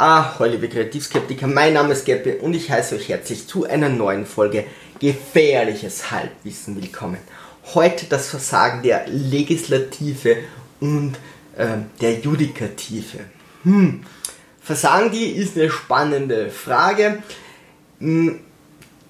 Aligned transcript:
Ah, 0.00 0.32
liebe 0.44 0.68
Kreativskeptiker, 0.68 1.48
mein 1.48 1.72
Name 1.72 1.92
ist 1.92 2.04
Geppe 2.04 2.36
und 2.36 2.54
ich 2.54 2.70
heiße 2.70 2.94
euch 2.94 3.08
herzlich 3.08 3.48
zu 3.48 3.64
einer 3.64 3.88
neuen 3.88 4.26
Folge 4.26 4.64
Gefährliches 5.00 6.12
Halbwissen 6.12 6.80
willkommen. 6.80 7.18
Heute 7.74 8.06
das 8.06 8.28
Versagen 8.28 8.84
der 8.84 9.08
Legislative 9.08 10.36
und 10.78 11.16
äh, 11.56 11.78
der 12.00 12.20
Judikative. 12.20 13.18
Hm. 13.64 14.02
Versagen 14.60 15.10
die 15.10 15.32
ist 15.32 15.58
eine 15.58 15.68
spannende 15.68 16.48
Frage. 16.50 17.20
Hm. 17.98 18.38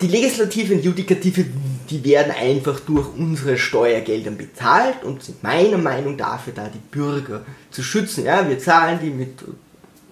Die 0.01 0.09
Legislative 0.09 0.73
und 0.73 0.83
Judikative, 0.83 1.45
die 1.91 2.03
werden 2.03 2.33
einfach 2.33 2.81
durch 2.81 3.09
unsere 3.15 3.59
Steuergelder 3.59 4.31
bezahlt 4.31 5.05
und 5.05 5.23
sind 5.23 5.43
meiner 5.43 5.77
Meinung 5.77 6.17
dafür 6.17 6.55
da, 6.55 6.71
die 6.73 6.79
Bürger 6.79 7.45
zu 7.71 7.83
schützen. 7.83 8.25
Ja, 8.25 8.49
wir 8.49 8.59
zahlen 8.59 9.01
die 9.03 9.11
mit 9.11 9.43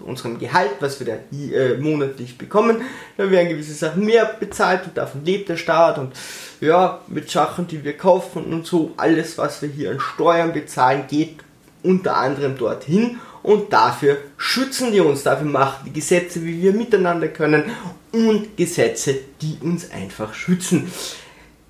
unserem 0.06 0.38
Gehalt, 0.38 0.72
was 0.80 1.00
wir 1.00 1.06
da 1.06 1.36
äh, 1.36 1.76
monatlich 1.78 2.38
bekommen. 2.38 2.82
Da 3.16 3.30
werden 3.30 3.48
gewisse 3.48 3.74
Sachen 3.74 4.04
mehr 4.04 4.24
bezahlt 4.38 4.84
und 4.86 4.96
davon 4.96 5.24
lebt 5.24 5.48
der 5.48 5.56
Staat 5.56 5.98
und 5.98 6.12
ja, 6.60 7.00
mit 7.08 7.30
Sachen, 7.30 7.66
die 7.66 7.84
wir 7.84 7.96
kaufen 7.96 8.44
und 8.44 8.66
so, 8.66 8.92
alles, 8.96 9.36
was 9.36 9.60
wir 9.62 9.68
hier 9.68 9.90
an 9.90 10.00
Steuern 10.00 10.52
bezahlen, 10.52 11.04
geht 11.08 11.36
unter 11.82 12.16
anderem 12.16 12.56
dorthin 12.56 13.18
und 13.42 13.72
dafür 13.72 14.18
schützen 14.36 14.90
die 14.92 15.00
uns, 15.00 15.22
dafür 15.22 15.46
machen 15.46 15.84
die 15.86 15.92
Gesetze, 15.92 16.44
wie 16.44 16.62
wir 16.62 16.72
miteinander 16.72 17.28
können 17.28 17.64
und 18.12 18.56
Gesetze, 18.56 19.16
die 19.40 19.58
uns 19.60 19.90
einfach 19.90 20.34
schützen. 20.34 20.90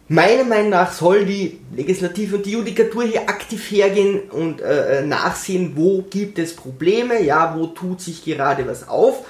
Meiner 0.08 0.44
Meinung 0.44 0.70
nach 0.70 0.92
soll 0.92 1.24
die 1.24 1.58
Legislative 1.74 2.36
und 2.36 2.46
die 2.46 2.52
Judikatur 2.52 3.02
hier 3.02 3.28
aktiv 3.28 3.70
hergehen 3.72 4.20
und 4.30 4.60
äh, 4.60 5.00
äh, 5.00 5.06
nachsehen, 5.06 5.72
wo 5.74 6.02
gibt 6.02 6.38
es 6.38 6.54
Probleme, 6.54 7.20
ja, 7.22 7.56
wo 7.58 7.66
tut 7.66 8.00
sich 8.00 8.24
gerade 8.24 8.68
was 8.68 8.88
auf 8.88 9.24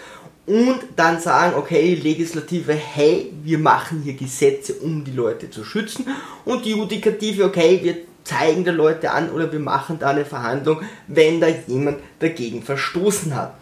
und 0.44 0.80
dann 0.94 1.18
sagen, 1.18 1.54
okay, 1.56 1.94
Legislative, 1.94 2.74
hey, 2.74 3.32
wir 3.42 3.58
machen 3.58 4.02
hier 4.02 4.12
Gesetze, 4.14 4.74
um 4.74 5.02
die 5.02 5.12
Leute 5.12 5.50
zu 5.50 5.64
schützen 5.64 6.08
und 6.44 6.66
die 6.66 6.72
Judikative, 6.72 7.44
okay, 7.44 7.80
wir 7.82 7.96
zeigen 8.24 8.64
der 8.64 8.74
Leute 8.74 9.12
an 9.12 9.30
oder 9.30 9.50
wir 9.50 9.60
machen 9.60 9.98
da 9.98 10.10
eine 10.10 10.26
Verhandlung, 10.26 10.82
wenn 11.06 11.40
da 11.40 11.46
jemand 11.66 12.00
dagegen 12.18 12.62
verstoßen 12.62 13.34
hat. 13.34 13.54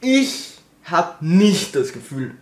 Ich 0.00 0.58
habe 0.84 1.24
nicht 1.24 1.74
das 1.74 1.92
Gefühl, 1.92 2.36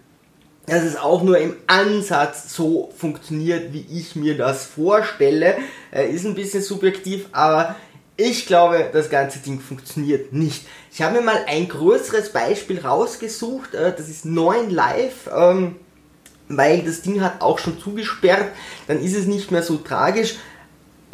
dass 0.66 0.84
es 0.84 0.96
auch 0.96 1.22
nur 1.22 1.38
im 1.38 1.56
Ansatz 1.66 2.54
so 2.54 2.92
funktioniert, 2.96 3.72
wie 3.72 3.86
ich 3.90 4.14
mir 4.14 4.36
das 4.36 4.64
vorstelle. 4.64 5.56
Äh, 5.90 6.10
ist 6.10 6.24
ein 6.24 6.34
bisschen 6.34 6.62
subjektiv, 6.62 7.26
aber 7.32 7.76
ich 8.16 8.46
glaube, 8.46 8.88
das 8.92 9.10
ganze 9.10 9.40
Ding 9.40 9.60
funktioniert 9.60 10.32
nicht. 10.32 10.66
Ich 10.92 11.02
habe 11.02 11.16
mir 11.16 11.22
mal 11.22 11.44
ein 11.48 11.68
größeres 11.68 12.30
Beispiel 12.30 12.80
rausgesucht, 12.80 13.74
äh, 13.74 13.92
das 13.96 14.08
ist 14.08 14.24
9 14.24 14.70
Live, 14.70 15.28
ähm, 15.34 15.76
weil 16.48 16.82
das 16.82 17.02
Ding 17.02 17.20
hat 17.22 17.40
auch 17.40 17.58
schon 17.58 17.80
zugesperrt, 17.80 18.52
dann 18.86 19.02
ist 19.02 19.16
es 19.16 19.26
nicht 19.26 19.50
mehr 19.50 19.62
so 19.62 19.78
tragisch. 19.78 20.36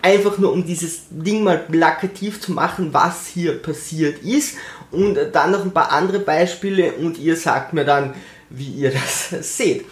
Einfach 0.00 0.38
nur 0.38 0.52
um 0.52 0.64
dieses 0.64 1.06
Ding 1.10 1.42
mal 1.42 1.58
plakativ 1.58 2.40
zu 2.40 2.52
machen, 2.52 2.92
was 2.92 3.26
hier 3.26 3.60
passiert 3.60 4.22
ist. 4.22 4.56
Und 4.90 5.16
äh, 5.16 5.30
dann 5.30 5.52
noch 5.52 5.64
ein 5.64 5.72
paar 5.72 5.92
andere 5.92 6.18
Beispiele 6.18 6.92
und 6.92 7.18
ihr 7.18 7.36
sagt 7.36 7.72
mir 7.72 7.84
dann, 7.84 8.14
wie 8.50 8.70
ihr 8.70 8.92
das 8.92 9.30
seht. 9.56 9.84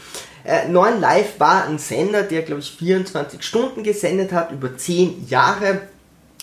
Äh, 0.45 0.69
9 0.69 1.01
Live 1.01 1.41
war 1.41 1.65
ein 1.65 1.79
Sender, 1.79 2.23
der 2.23 2.43
glaube 2.43 2.61
ich 2.61 2.71
24 2.71 3.43
Stunden 3.43 3.83
gesendet 3.83 4.33
hat, 4.33 4.53
über 4.53 4.77
10 4.77 5.27
Jahre. 5.29 5.83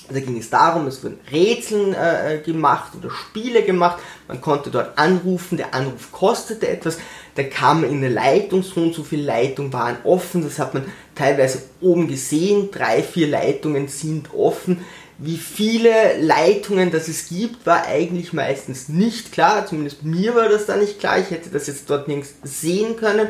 Da 0.09 0.19
ging 0.19 0.38
es 0.38 0.50
darum, 0.50 0.86
es 0.88 1.02
wurden 1.02 1.19
Rätseln 1.31 1.94
äh, 1.94 2.41
gemacht 2.45 2.91
oder 2.97 3.09
Spiele 3.09 3.64
gemacht. 3.64 4.02
Man 4.28 4.41
konnte 4.41 4.69
dort 4.69 4.97
anrufen, 4.97 5.58
der 5.58 5.73
Anruf 5.73 6.11
kostete 6.11 6.67
etwas. 6.67 6.97
Da 7.36 7.44
kam 7.44 7.86
in 7.86 7.97
eine 7.97 8.09
Leitung, 8.09 8.64
so 8.64 8.81
und 8.81 8.94
so 8.94 9.03
viele 9.03 9.23
Leitungen 9.23 9.72
waren 9.72 9.97
offen. 10.03 10.44
Das 10.44 10.59
hat 10.59 10.73
man 10.73 10.84
teilweise 11.16 11.64
oben 11.80 12.09
gesehen. 12.09 12.69
Drei, 12.69 13.02
vier 13.02 13.28
Leitungen 13.28 13.88
sind 13.88 14.34
offen. 14.34 14.84
Wie 15.19 15.38
viele 15.38 16.19
Leitungen 16.19 16.91
das 16.91 17.07
es 17.07 17.29
gibt, 17.29 17.66
war 17.66 17.85
eigentlich 17.85 18.34
meistens 18.34 18.90
nicht 18.90 19.31
klar. 19.31 19.66
Zumindest 19.66 20.03
mir 20.03 20.35
war 20.35 20.50
das 20.50 20.66
da 20.66 20.75
nicht 20.75 21.00
klar. 21.00 21.19
Ich 21.19 21.29
hätte 21.29 21.50
das 21.50 21.68
jetzt 21.68 21.90
dort 21.90 22.07
nirgends 22.07 22.34
sehen 22.44 22.96
können. 22.96 23.28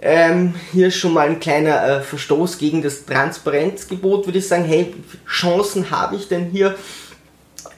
Ähm, 0.00 0.54
hier 0.72 0.90
schon 0.90 1.14
mal 1.14 1.28
ein 1.28 1.40
kleiner 1.40 1.82
äh, 1.82 2.02
Verstoß 2.02 2.58
gegen 2.58 2.82
das 2.82 3.06
Transparenzgebot, 3.06 4.26
würde 4.26 4.38
ich 4.38 4.46
sagen. 4.46 4.64
Hey, 4.64 4.94
Chancen 5.26 5.90
habe 5.90 6.16
ich 6.16 6.28
denn 6.28 6.50
hier? 6.50 6.74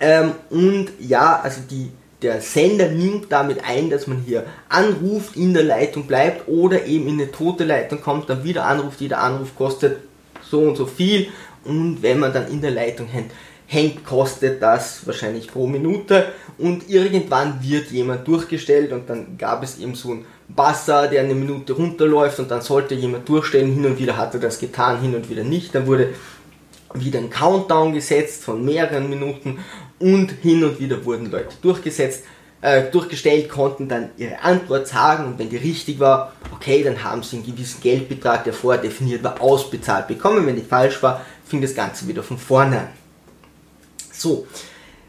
Ähm, 0.01 0.33
und 0.51 0.89
ja, 0.99 1.41
also 1.41 1.61
die, 1.71 1.91
der 2.23 2.41
Sender 2.41 2.89
nimmt 2.89 3.31
damit 3.31 3.65
ein, 3.65 3.91
dass 3.91 4.09
man 4.09 4.23
hier 4.27 4.45
anruft, 4.69 5.37
in 5.37 5.55
der 5.55 5.63
Leitung 5.63 6.07
bleibt 6.09 6.49
oder 6.49 6.87
eben 6.87 7.07
in 7.07 7.21
eine 7.21 7.31
tote 7.31 7.65
Leitung 7.65 8.01
kommt, 8.01 8.29
dann 8.29 8.43
wieder 8.43 8.65
anruft. 8.65 9.01
Jeder 9.01 9.21
Anruf 9.21 9.55
kostet 9.55 9.99
so 10.51 10.61
und 10.61 10.77
so 10.77 10.87
viel 10.87 11.29
und 11.67 12.03
wenn 12.03 12.19
man 12.19 12.33
dann 12.33 12.49
in 12.49 12.61
der 12.61 12.71
Leitung 12.71 13.07
hängt, 13.07 13.33
hängt, 13.67 14.05
kostet 14.05 14.63
das 14.63 15.07
wahrscheinlich 15.07 15.49
pro 15.49 15.67
Minute. 15.67 16.27
Und 16.59 16.89
irgendwann 16.89 17.63
wird 17.63 17.91
jemand 17.91 18.27
durchgestellt 18.27 18.93
und 18.93 19.11
dann 19.11 19.37
gab 19.37 19.63
es 19.63 19.79
eben 19.79 19.95
so 19.95 20.13
einen 20.13 20.27
Basser, 20.49 21.09
der 21.09 21.23
eine 21.23 21.35
Minute 21.35 21.73
runterläuft 21.73 22.39
und 22.39 22.51
dann 22.51 22.63
sollte 22.63 22.95
jemand 22.95 23.29
durchstellen, 23.29 23.73
hin 23.73 23.85
und 23.85 23.99
wieder 23.99 24.17
hat 24.17 24.35
er 24.35 24.41
das 24.41 24.59
getan, 24.59 25.01
hin 25.01 25.15
und 25.15 25.29
wieder 25.29 25.43
nicht, 25.43 25.75
dann 25.75 25.87
wurde 25.87 26.11
wieder 26.95 27.19
ein 27.19 27.31
Countdown 27.31 27.93
gesetzt 27.93 28.45
von 28.45 28.65
mehreren 28.65 29.11
Minuten 29.11 29.59
und 29.99 30.31
hin 30.31 30.65
und 30.65 30.79
wieder 30.79 31.05
wurden 31.05 31.31
Leute 31.31 31.57
durchgesetzt 31.61 32.23
äh, 32.63 32.91
durchgestellt, 32.91 33.49
konnten 33.49 33.89
dann 33.89 34.11
ihre 34.17 34.41
Antwort 34.41 34.89
sagen. 34.89 35.27
Und 35.27 35.39
wenn 35.39 35.51
die 35.51 35.57
richtig 35.57 36.01
war, 36.01 36.33
okay, 36.53 36.83
dann 36.83 37.05
haben 37.05 37.23
sie 37.23 37.37
einen 37.37 37.47
gewissen 37.47 37.81
Geldbetrag, 37.81 38.45
der 38.45 38.53
vorher 38.53 38.83
definiert 38.83 39.23
war, 39.23 39.41
ausbezahlt 39.41 40.09
bekommen. 40.09 40.47
Wenn 40.47 40.57
die 40.57 40.63
falsch 40.63 41.03
war, 41.03 41.25
fing 41.47 41.63
das 41.63 41.75
Ganze 41.75 42.09
wieder 42.09 42.23
von 42.23 42.39
vorne 42.39 42.81
an. 42.81 42.89
So, 44.13 44.47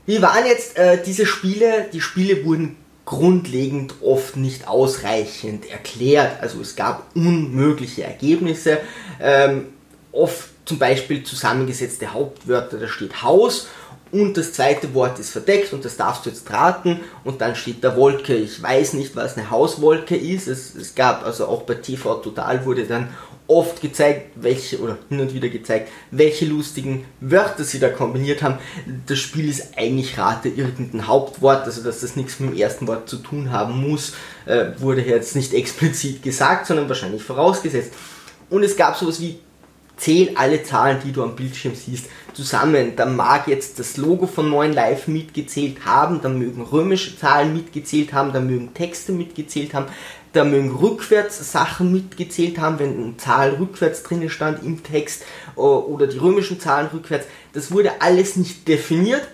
wie 0.05 0.21
waren 0.21 0.45
jetzt 0.45 0.77
äh, 0.77 1.01
diese 1.03 1.25
Spiele? 1.25 1.87
Die 1.91 2.01
Spiele 2.01 2.45
wurden 2.45 2.77
grundlegend 3.05 3.95
oft 4.01 4.35
nicht 4.35 4.67
ausreichend 4.67 5.69
erklärt. 5.69 6.41
Also 6.41 6.59
es 6.59 6.75
gab 6.75 7.15
unmögliche 7.15 8.03
Ergebnisse. 8.03 8.79
Ähm, 9.21 9.67
oft 10.11 10.49
zum 10.65 10.77
Beispiel 10.77 11.23
zusammengesetzte 11.23 12.13
Hauptwörter, 12.13 12.77
da 12.77 12.87
steht 12.87 13.23
Haus 13.23 13.67
und 14.11 14.37
das 14.37 14.53
zweite 14.53 14.93
Wort 14.93 15.19
ist 15.19 15.31
verdeckt 15.31 15.73
und 15.73 15.83
das 15.85 15.97
darfst 15.97 16.25
du 16.25 16.29
jetzt 16.29 16.49
raten 16.51 16.99
und 17.23 17.41
dann 17.41 17.55
steht 17.55 17.83
da 17.83 17.95
Wolke. 17.95 18.35
Ich 18.35 18.61
weiß 18.61 18.93
nicht, 18.93 19.15
was 19.15 19.37
eine 19.37 19.49
Hauswolke 19.49 20.15
ist. 20.15 20.47
Es, 20.47 20.75
es 20.75 20.95
gab 20.95 21.25
also 21.25 21.47
auch 21.47 21.63
bei 21.63 21.75
TV 21.75 22.15
Total 22.15 22.65
wurde 22.65 22.85
dann 22.85 23.09
oft 23.47 23.81
gezeigt, 23.81 24.31
welche 24.35 24.79
oder 24.79 24.97
hin 25.09 25.19
und 25.19 25.33
wieder 25.33 25.49
gezeigt, 25.49 25.89
welche 26.11 26.45
lustigen 26.45 27.05
Wörter 27.21 27.63
sie 27.63 27.79
da 27.79 27.89
kombiniert 27.89 28.43
haben. 28.43 28.57
Das 29.05 29.19
Spiel 29.19 29.49
ist 29.49 29.77
eigentlich 29.77 30.17
Rate 30.17 30.49
irgendein 30.49 31.07
Hauptwort, 31.07 31.63
also 31.63 31.83
dass 31.83 32.01
das 32.01 32.15
nichts 32.15 32.39
mit 32.39 32.51
dem 32.51 32.57
ersten 32.57 32.87
Wort 32.87 33.09
zu 33.09 33.17
tun 33.17 33.51
haben 33.51 33.89
muss, 33.89 34.13
äh, 34.45 34.71
wurde 34.77 35.01
jetzt 35.01 35.35
nicht 35.35 35.53
explizit 35.55 36.21
gesagt, 36.21 36.67
sondern 36.67 36.89
wahrscheinlich 36.89 37.23
vorausgesetzt. 37.23 37.93
Und 38.49 38.63
es 38.63 38.75
gab 38.75 38.97
sowas 38.97 39.19
wie 39.21 39.39
zähl 39.97 40.31
alle 40.35 40.63
Zahlen, 40.63 40.99
die 41.03 41.11
du 41.11 41.23
am 41.23 41.35
Bildschirm 41.35 41.73
siehst, 41.75 42.05
zusammen. 42.33 42.95
Da 42.95 43.05
mag 43.05 43.47
jetzt 43.47 43.79
das 43.79 43.97
Logo 43.97 44.27
von 44.27 44.49
9 44.49 44.73
Live 44.73 45.07
mitgezählt 45.07 45.85
haben, 45.85 46.21
da 46.21 46.29
mögen 46.29 46.61
römische 46.61 47.17
Zahlen 47.17 47.53
mitgezählt 47.53 48.13
haben, 48.13 48.31
da 48.31 48.39
mögen 48.39 48.73
Texte 48.73 49.11
mitgezählt 49.11 49.73
haben, 49.73 49.87
da 50.37 50.43
mögen 50.43 50.75
rückwärts 50.75 51.51
Sachen 51.51 51.91
mitgezählt 51.91 52.59
haben, 52.59 52.79
wenn 52.79 53.03
eine 53.03 53.17
Zahl 53.17 53.55
rückwärts 53.55 54.03
drin 54.03 54.29
stand 54.29 54.63
im 54.63 54.83
Text 54.83 55.23
oder 55.55 56.07
die 56.07 56.17
römischen 56.17 56.59
Zahlen 56.59 56.87
rückwärts. 56.93 57.27
Das 57.53 57.71
wurde 57.71 58.01
alles 58.01 58.35
nicht 58.35 58.67
definiert. 58.67 59.27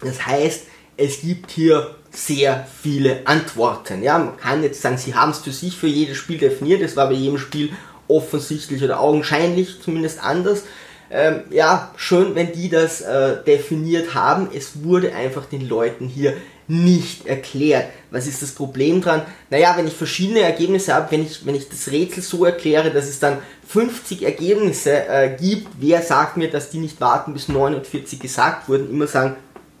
Das 0.00 0.26
heißt, 0.26 0.64
es 0.96 1.20
gibt 1.20 1.50
hier 1.50 1.94
sehr 2.10 2.66
viele 2.82 3.26
Antworten. 3.26 4.02
Ja, 4.02 4.18
man 4.18 4.36
kann 4.36 4.62
jetzt 4.62 4.80
sagen, 4.80 4.98
sie 4.98 5.14
haben 5.14 5.30
es 5.30 5.38
für 5.38 5.52
sich 5.52 5.76
für 5.76 5.86
jedes 5.86 6.16
Spiel 6.16 6.38
definiert. 6.38 6.82
Es 6.82 6.96
war 6.96 7.08
bei 7.08 7.14
jedem 7.14 7.38
Spiel 7.38 7.70
offensichtlich 8.08 8.82
oder 8.82 9.00
augenscheinlich 9.00 9.80
zumindest 9.82 10.22
anders. 10.22 10.64
Ähm, 11.10 11.42
ja, 11.50 11.92
schön, 11.96 12.34
wenn 12.34 12.52
die 12.52 12.68
das 12.68 13.00
äh, 13.00 13.42
definiert 13.44 14.14
haben. 14.14 14.48
Es 14.54 14.84
wurde 14.84 15.14
einfach 15.14 15.46
den 15.46 15.68
Leuten 15.68 16.06
hier 16.06 16.34
nicht 16.70 17.26
erklärt. 17.26 17.86
Was 18.12 18.28
ist 18.28 18.42
das 18.42 18.52
Problem 18.52 19.00
dran? 19.00 19.22
Naja, 19.50 19.76
wenn 19.76 19.88
ich 19.88 19.94
verschiedene 19.94 20.40
Ergebnisse 20.40 20.94
habe, 20.94 21.10
wenn 21.10 21.22
ich, 21.22 21.44
wenn 21.44 21.56
ich 21.56 21.68
das 21.68 21.90
Rätsel 21.90 22.22
so 22.22 22.44
erkläre, 22.44 22.92
dass 22.92 23.08
es 23.08 23.18
dann 23.18 23.38
50 23.66 24.22
Ergebnisse 24.22 25.08
äh, 25.08 25.36
gibt, 25.36 25.66
wer 25.80 26.00
sagt 26.00 26.36
mir, 26.36 26.48
dass 26.48 26.70
die 26.70 26.78
nicht 26.78 27.00
warten, 27.00 27.32
bis 27.32 27.48
49 27.48 28.20
gesagt 28.20 28.68
wurden, 28.68 28.88
immer 28.88 29.08
sagen, 29.08 29.34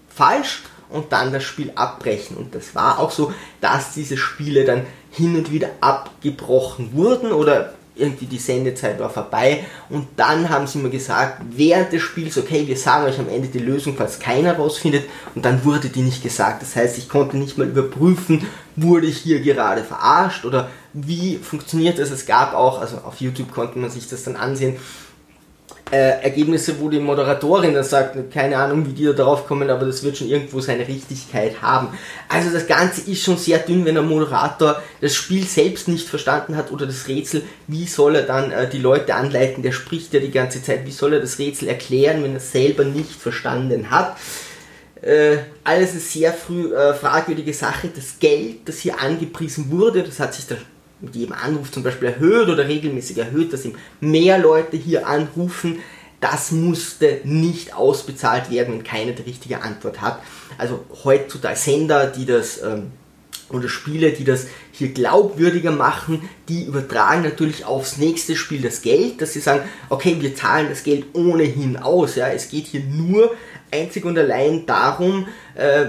falsch 0.08 0.64
und 0.88 1.12
dann 1.12 1.32
das 1.32 1.44
Spiel 1.44 1.70
abbrechen. 1.76 2.36
Und 2.36 2.56
das 2.56 2.74
war 2.74 2.98
auch 2.98 3.12
so, 3.12 3.32
dass 3.60 3.94
diese 3.94 4.16
Spiele 4.16 4.64
dann 4.64 4.84
hin 5.12 5.36
und 5.36 5.52
wieder 5.52 5.70
abgebrochen 5.80 6.92
wurden 6.92 7.30
oder 7.30 7.74
irgendwie 8.00 8.26
die 8.26 8.38
Sendezeit 8.38 8.98
war 8.98 9.10
vorbei 9.10 9.64
und 9.88 10.06
dann 10.16 10.48
haben 10.48 10.66
sie 10.66 10.78
mir 10.78 10.90
gesagt, 10.90 11.42
während 11.50 11.92
des 11.92 12.02
Spiels, 12.02 12.38
okay, 12.38 12.66
wir 12.66 12.76
sagen 12.76 13.06
euch 13.06 13.18
am 13.18 13.28
Ende 13.28 13.48
die 13.48 13.58
Lösung, 13.58 13.94
falls 13.96 14.18
keiner 14.18 14.54
rausfindet 14.54 15.04
und 15.34 15.44
dann 15.44 15.64
wurde 15.64 15.88
die 15.88 16.02
nicht 16.02 16.22
gesagt. 16.22 16.62
Das 16.62 16.74
heißt, 16.76 16.98
ich 16.98 17.08
konnte 17.08 17.36
nicht 17.36 17.58
mal 17.58 17.68
überprüfen, 17.68 18.46
wurde 18.76 19.06
ich 19.06 19.18
hier 19.18 19.40
gerade 19.40 19.84
verarscht 19.84 20.44
oder 20.44 20.70
wie 20.92 21.36
funktioniert 21.36 21.98
das. 21.98 22.10
Es 22.10 22.26
gab 22.26 22.54
auch, 22.54 22.80
also 22.80 22.98
auf 22.98 23.20
YouTube 23.20 23.52
konnte 23.52 23.78
man 23.78 23.90
sich 23.90 24.08
das 24.08 24.24
dann 24.24 24.36
ansehen, 24.36 24.76
äh, 25.90 26.22
Ergebnisse, 26.22 26.78
wo 26.80 26.88
die 26.88 27.00
Moderatorin 27.00 27.74
dann 27.74 27.84
sagt, 27.84 28.30
keine 28.32 28.56
Ahnung, 28.56 28.86
wie 28.86 28.92
die 28.92 29.04
da 29.04 29.12
drauf 29.12 29.46
kommen, 29.46 29.70
aber 29.70 29.86
das 29.86 30.02
wird 30.02 30.16
schon 30.16 30.28
irgendwo 30.28 30.60
seine 30.60 30.86
Richtigkeit 30.86 31.60
haben. 31.62 31.88
Also 32.28 32.50
das 32.50 32.66
Ganze 32.66 33.10
ist 33.10 33.22
schon 33.22 33.36
sehr 33.36 33.58
dünn, 33.58 33.84
wenn 33.84 33.94
der 33.94 34.04
Moderator 34.04 34.80
das 35.00 35.14
Spiel 35.14 35.44
selbst 35.44 35.88
nicht 35.88 36.08
verstanden 36.08 36.56
hat 36.56 36.70
oder 36.70 36.86
das 36.86 37.08
Rätsel, 37.08 37.42
wie 37.66 37.86
soll 37.86 38.16
er 38.16 38.22
dann 38.22 38.52
äh, 38.52 38.68
die 38.68 38.78
Leute 38.78 39.14
anleiten, 39.14 39.62
der 39.62 39.72
spricht 39.72 40.14
ja 40.14 40.20
die 40.20 40.30
ganze 40.30 40.62
Zeit, 40.62 40.86
wie 40.86 40.92
soll 40.92 41.14
er 41.14 41.20
das 41.20 41.38
Rätsel 41.38 41.68
erklären, 41.68 42.22
wenn 42.22 42.34
er 42.34 42.40
selber 42.40 42.84
nicht 42.84 43.20
verstanden 43.20 43.90
hat. 43.90 44.16
Äh, 45.02 45.38
alles 45.64 45.92
eine 45.92 46.00
sehr 46.00 46.32
früh 46.32 46.74
äh, 46.74 46.94
fragwürdige 46.94 47.54
Sache. 47.54 47.88
Das 47.94 48.18
Geld, 48.18 48.68
das 48.68 48.78
hier 48.78 49.00
angepriesen 49.00 49.70
wurde, 49.70 50.02
das 50.02 50.20
hat 50.20 50.34
sich 50.34 50.46
da 50.46 50.56
mit 51.00 51.14
jedem 51.14 51.34
Anruf 51.34 51.70
zum 51.70 51.82
Beispiel 51.82 52.08
erhöht 52.08 52.48
oder 52.48 52.68
regelmäßig 52.68 53.18
erhöht, 53.18 53.52
dass 53.52 53.64
ihm 53.64 53.74
mehr 54.00 54.38
Leute 54.38 54.76
hier 54.76 55.06
anrufen, 55.06 55.78
das 56.20 56.52
musste 56.52 57.20
nicht 57.24 57.74
ausbezahlt 57.74 58.50
werden, 58.50 58.74
wenn 58.74 58.84
keiner 58.84 59.12
die 59.12 59.22
richtige 59.22 59.62
Antwort 59.62 60.00
hat. 60.02 60.20
Also 60.58 60.84
heutzutage 61.04 61.56
Sender, 61.56 62.06
die 62.06 62.26
das 62.26 62.62
ähm, 62.62 62.92
oder 63.48 63.68
Spiele, 63.68 64.12
die 64.12 64.24
das 64.24 64.46
hier 64.70 64.88
glaubwürdiger 64.88 65.72
machen, 65.72 66.28
die 66.48 66.64
übertragen 66.64 67.22
natürlich 67.22 67.64
aufs 67.64 67.96
nächste 67.96 68.36
Spiel 68.36 68.62
das 68.62 68.82
Geld, 68.82 69.20
dass 69.20 69.32
sie 69.32 69.40
sagen, 69.40 69.62
okay, 69.88 70.16
wir 70.20 70.34
zahlen 70.34 70.68
das 70.68 70.84
Geld 70.84 71.06
ohnehin 71.14 71.76
aus. 71.76 72.14
Ja, 72.16 72.28
es 72.28 72.48
geht 72.48 72.66
hier 72.66 72.82
nur 72.84 73.34
einzig 73.70 74.04
und 74.04 74.18
allein 74.18 74.66
darum, 74.66 75.26
äh, 75.54 75.86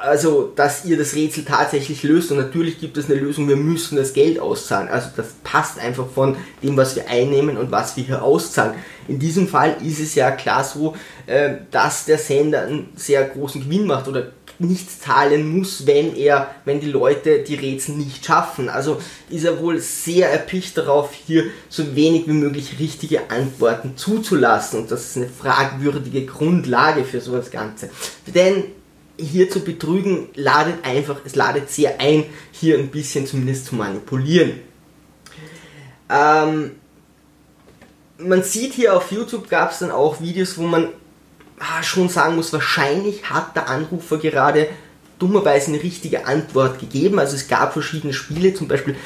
also, 0.00 0.52
dass 0.54 0.84
ihr 0.84 0.96
das 0.96 1.14
Rätsel 1.14 1.44
tatsächlich 1.44 2.02
löst 2.02 2.30
und 2.30 2.38
natürlich 2.38 2.78
gibt 2.78 2.96
es 2.96 3.06
eine 3.06 3.18
Lösung, 3.18 3.48
wir 3.48 3.56
müssen 3.56 3.96
das 3.96 4.12
Geld 4.12 4.38
auszahlen. 4.38 4.88
Also 4.88 5.08
das 5.16 5.28
passt 5.42 5.78
einfach 5.78 6.06
von 6.08 6.36
dem, 6.62 6.76
was 6.76 6.96
wir 6.96 7.08
einnehmen 7.08 7.56
und 7.56 7.70
was 7.70 7.96
wir 7.96 8.04
hier 8.04 8.22
auszahlen. 8.22 8.74
In 9.08 9.18
diesem 9.18 9.48
Fall 9.48 9.76
ist 9.82 10.00
es 10.00 10.14
ja 10.14 10.30
klar 10.30 10.64
so, 10.64 10.94
äh, 11.26 11.56
dass 11.70 12.06
der 12.06 12.18
Sender 12.18 12.62
einen 12.62 12.88
sehr 12.96 13.24
großen 13.24 13.62
Gewinn 13.64 13.86
macht 13.86 14.08
oder 14.08 14.32
nichts 14.58 15.00
zahlen 15.00 15.58
muss, 15.58 15.86
wenn 15.86 16.14
er, 16.16 16.54
wenn 16.64 16.80
die 16.80 16.90
Leute 16.90 17.40
die 17.40 17.56
Rätsel 17.56 17.96
nicht 17.96 18.24
schaffen. 18.24 18.68
Also 18.68 19.00
ist 19.28 19.44
er 19.44 19.60
wohl 19.60 19.78
sehr 19.80 20.30
erpicht 20.30 20.78
darauf, 20.78 21.10
hier 21.12 21.44
so 21.68 21.96
wenig 21.96 22.26
wie 22.28 22.32
möglich 22.32 22.76
richtige 22.78 23.30
Antworten 23.30 23.96
zuzulassen. 23.96 24.80
Und 24.80 24.90
das 24.90 25.06
ist 25.06 25.16
eine 25.16 25.28
fragwürdige 25.28 26.24
Grundlage 26.24 27.04
für 27.04 27.20
sowas 27.20 27.50
Ganze. 27.50 27.90
Denn 28.26 28.64
hier 29.16 29.50
zu 29.50 29.60
betrügen, 29.60 30.28
ladet 30.34 30.84
einfach, 30.84 31.20
es 31.24 31.36
ladet 31.36 31.70
sehr 31.70 32.00
ein, 32.00 32.24
hier 32.52 32.78
ein 32.78 32.88
bisschen 32.88 33.26
zumindest 33.26 33.66
zu 33.66 33.76
manipulieren. 33.76 34.60
Ähm, 36.10 36.72
man 38.18 38.42
sieht 38.42 38.74
hier 38.74 38.96
auf 38.96 39.12
YouTube 39.12 39.48
gab 39.48 39.72
es 39.72 39.78
dann 39.78 39.90
auch 39.90 40.20
Videos, 40.20 40.58
wo 40.58 40.62
man 40.62 40.88
ah, 41.58 41.82
schon 41.82 42.08
sagen 42.08 42.36
muss, 42.36 42.52
wahrscheinlich 42.52 43.30
hat 43.30 43.56
der 43.56 43.68
Anrufer 43.68 44.18
gerade 44.18 44.68
dummerweise 45.18 45.68
eine 45.68 45.82
richtige 45.82 46.26
Antwort 46.26 46.78
gegeben. 46.78 47.18
Also 47.18 47.36
es 47.36 47.48
gab 47.48 47.72
verschiedene 47.72 48.12
Spiele, 48.12 48.54
zum 48.54 48.68
Beispiel 48.68 48.96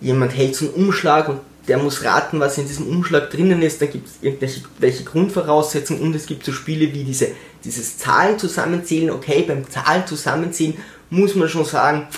jemand 0.00 0.34
hält 0.36 0.56
so 0.56 0.66
einen 0.66 0.74
Umschlag 0.74 1.28
und 1.28 1.40
der 1.68 1.78
muss 1.78 2.04
raten, 2.04 2.40
was 2.40 2.58
in 2.58 2.66
diesem 2.66 2.88
Umschlag 2.88 3.30
drinnen 3.30 3.62
ist, 3.62 3.80
dann 3.80 3.90
gibt 3.90 4.08
es 4.08 4.14
irgendwelche 4.20 5.04
Grundvoraussetzungen 5.04 6.02
und 6.02 6.14
es 6.14 6.26
gibt 6.26 6.44
so 6.44 6.52
Spiele 6.52 6.92
wie 6.92 7.04
diese, 7.04 7.28
dieses 7.64 7.98
Zahlen 7.98 8.38
zusammenzählen. 8.38 9.10
Okay, 9.10 9.44
beim 9.46 9.68
Zahlen 9.70 10.06
zusammenzählen 10.06 10.74
muss 11.10 11.34
man 11.34 11.48
schon 11.48 11.64
sagen, 11.64 12.08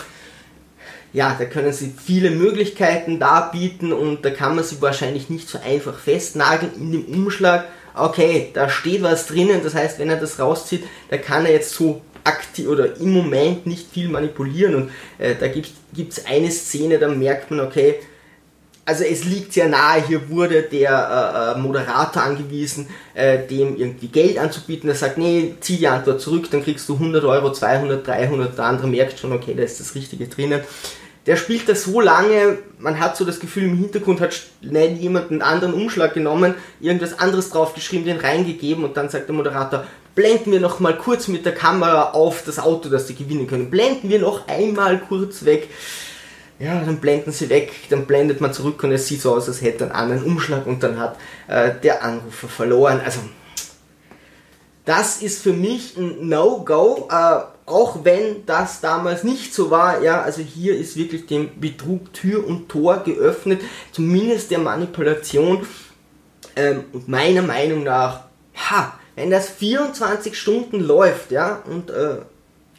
ja, 1.13 1.37
da 1.39 1.45
können 1.45 1.73
sie 1.73 1.93
viele 2.05 2.31
Möglichkeiten 2.31 3.21
darbieten 3.21 3.93
und 3.93 4.25
da 4.25 4.31
kann 4.31 4.57
man 4.57 4.65
sie 4.65 4.81
wahrscheinlich 4.81 5.31
nicht 5.31 5.49
so 5.49 5.59
einfach 5.59 5.99
festnageln 5.99 6.73
in 6.77 6.93
dem 6.93 7.05
Umschlag. 7.05 7.67
Okay, 7.95 8.51
da 8.53 8.69
steht 8.69 9.03
was 9.03 9.27
drinnen, 9.27 9.61
das 9.63 9.75
heißt, 9.75 10.01
wenn 10.01 10.11
er 10.11 10.17
das 10.17 10.41
rauszieht, 10.41 10.85
da 11.11 11.17
kann 11.17 11.47
er 11.47 11.53
jetzt 11.53 11.75
so 11.75 12.01
aktiv 12.25 12.67
oder 12.67 12.97
im 12.97 13.13
Moment 13.13 13.67
nicht 13.67 13.93
viel 13.93 14.09
manipulieren 14.09 14.75
und 14.75 14.91
äh, 15.19 15.35
da 15.39 15.47
gibt 15.47 15.73
es 16.13 16.27
eine 16.27 16.51
Szene, 16.51 16.99
da 16.99 17.09
merkt 17.09 17.51
man, 17.51 17.61
okay, 17.61 18.01
also 18.87 19.05
es 19.05 19.25
liegt 19.25 19.53
sehr 19.53 19.69
nahe, 19.69 20.07
hier 20.07 20.29
wurde 20.29 20.63
der 20.63 21.55
äh, 21.55 21.59
äh, 21.59 21.61
Moderator 21.61 22.23
angewiesen, 22.23 22.89
äh, 23.15 23.47
dem 23.47 23.77
irgendwie 23.77 24.09
Geld 24.09 24.39
anzubieten. 24.39 24.89
Er 24.89 24.95
sagt, 24.95 25.19
nee, 25.19 25.55
zieh 25.61 25.79
die 25.79 25.89
Antwort 25.89 26.21
zurück, 26.21 26.49
dann 26.51 26.63
kriegst 26.63 26.89
du 26.89 26.95
100 26.95 27.25
Euro, 27.25 27.53
200, 27.53 28.07
300. 28.07 28.59
Der 28.59 28.65
andere 28.65 28.87
merkt 28.87 29.19
schon, 29.19 29.33
okay, 29.33 29.55
da 29.57 29.63
ist 29.63 29.81
das 29.81 29.95
Richtige 29.95 30.29
drinnen. 30.29 30.61
Der 31.27 31.37
spielt 31.37 31.67
das 31.71 31.85
so 31.85 32.03
lange, 32.03 32.59
man 32.79 33.01
hat 33.01 33.17
so 33.17 33.25
das 33.25 33.41
Gefühl, 33.41 33.65
im 33.65 33.79
Hintergrund 33.79 34.21
hat 34.21 34.35
schnell 34.35 34.93
jemand 34.93 35.31
einen 35.31 35.41
anderen 35.41 35.73
Umschlag 35.73 36.13
genommen, 36.13 36.55
irgendwas 36.81 37.19
anderes 37.19 37.49
draufgeschrieben, 37.49 38.05
den 38.05 38.19
reingegeben 38.19 38.85
und 38.85 38.99
dann 38.99 39.09
sagt 39.09 39.29
der 39.29 39.35
Moderator, 39.35 39.87
blenden 40.15 40.53
wir 40.53 40.61
noch 40.61 40.81
mal 40.81 40.97
kurz 40.97 41.29
mit 41.29 41.47
der 41.47 41.55
Kamera 41.55 42.11
auf 42.11 42.43
das 42.45 42.59
Auto, 42.59 42.91
das 42.91 43.09
sie 43.09 43.15
gewinnen 43.15 43.47
können. 43.47 43.71
Blenden 43.71 44.11
wir 44.11 44.19
noch 44.19 44.47
einmal 44.49 44.99
kurz 44.99 45.47
weg 45.47 45.71
ja, 46.59 46.81
dann 46.85 46.99
blenden 46.99 47.33
sie 47.33 47.49
weg, 47.49 47.73
dann 47.91 48.07
blendet 48.07 48.41
man 48.41 48.53
zurück 48.53 48.83
und 48.85 48.93
es 48.93 49.09
sieht 49.09 49.21
so 49.21 49.35
aus, 49.35 49.49
als 49.49 49.63
hätte 49.63 49.85
einen 49.85 49.93
anderen 49.93 50.25
Umschlag 50.25 50.67
und 50.67 50.83
dann 50.83 50.99
hat 50.99 51.17
äh, 51.49 51.73
der 51.83 52.05
Anrufer 52.05 52.49
verloren. 52.49 53.01
Also, 53.05 53.21
das 54.85 55.23
ist 55.23 55.43
für 55.43 55.53
mich 55.53 55.97
ein 55.97 56.29
No-Go, 56.29 57.09
äh, 57.11 57.41
auch 57.67 58.05
wenn 58.05 58.45
das 58.47 58.81
damals 58.81 59.25
nicht 59.25 59.55
so 59.55 59.71
war. 59.71 60.03
Ja, 60.03 60.23
also 60.23 60.43
hier 60.43 60.77
ist 60.77 60.97
wirklich 60.97 61.27
dem 61.27 61.59
Betrug 61.59 62.13
Tür 62.13 62.47
und 62.47 62.69
Tor 62.69 63.03
geöffnet, 63.03 63.63
zumindest 63.91 64.51
der 64.51 64.59
Manipulation. 64.59 65.67
Ähm, 66.57 66.85
und 66.93 67.09
meiner 67.09 67.43
Meinung 67.43 67.83
nach, 67.83 68.25
ha, 68.55 68.93
wenn 69.17 69.31
das 69.31 69.49
24 69.49 70.39
Stunden 70.39 70.81
läuft, 70.81 71.31
ja, 71.31 71.63
und 71.67 71.91
äh, 71.91 72.19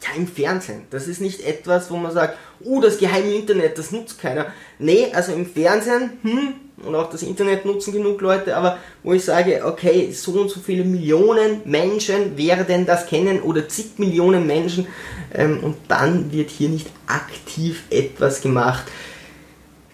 ja, 0.02 0.10
im 0.16 0.28
Fernsehen. 0.28 0.82
Das 0.90 1.08
ist 1.08 1.20
nicht 1.20 1.40
etwas, 1.46 1.90
wo 1.90 1.96
man 1.96 2.12
sagt, 2.12 2.36
oh, 2.64 2.80
das 2.80 2.98
geheime 2.98 3.34
Internet, 3.34 3.78
das 3.78 3.92
nutzt 3.92 4.20
keiner. 4.20 4.46
Nee, 4.78 5.08
also 5.12 5.32
im 5.32 5.46
Fernsehen, 5.46 6.18
hm, 6.22 6.54
und 6.84 6.94
auch 6.94 7.08
das 7.08 7.22
Internet 7.22 7.64
nutzen 7.64 7.92
genug 7.92 8.20
Leute, 8.20 8.56
aber 8.56 8.78
wo 9.02 9.14
ich 9.14 9.24
sage, 9.24 9.62
okay, 9.64 10.12
so 10.12 10.32
und 10.32 10.50
so 10.50 10.60
viele 10.60 10.84
Millionen 10.84 11.62
Menschen 11.64 12.36
werden 12.36 12.84
das 12.84 13.06
kennen 13.06 13.40
oder 13.40 13.66
zig 13.68 13.98
Millionen 13.98 14.46
Menschen 14.46 14.86
ähm, 15.34 15.60
und 15.62 15.76
dann 15.88 16.30
wird 16.32 16.50
hier 16.50 16.68
nicht 16.68 16.88
aktiv 17.06 17.84
etwas 17.90 18.42
gemacht. 18.42 18.84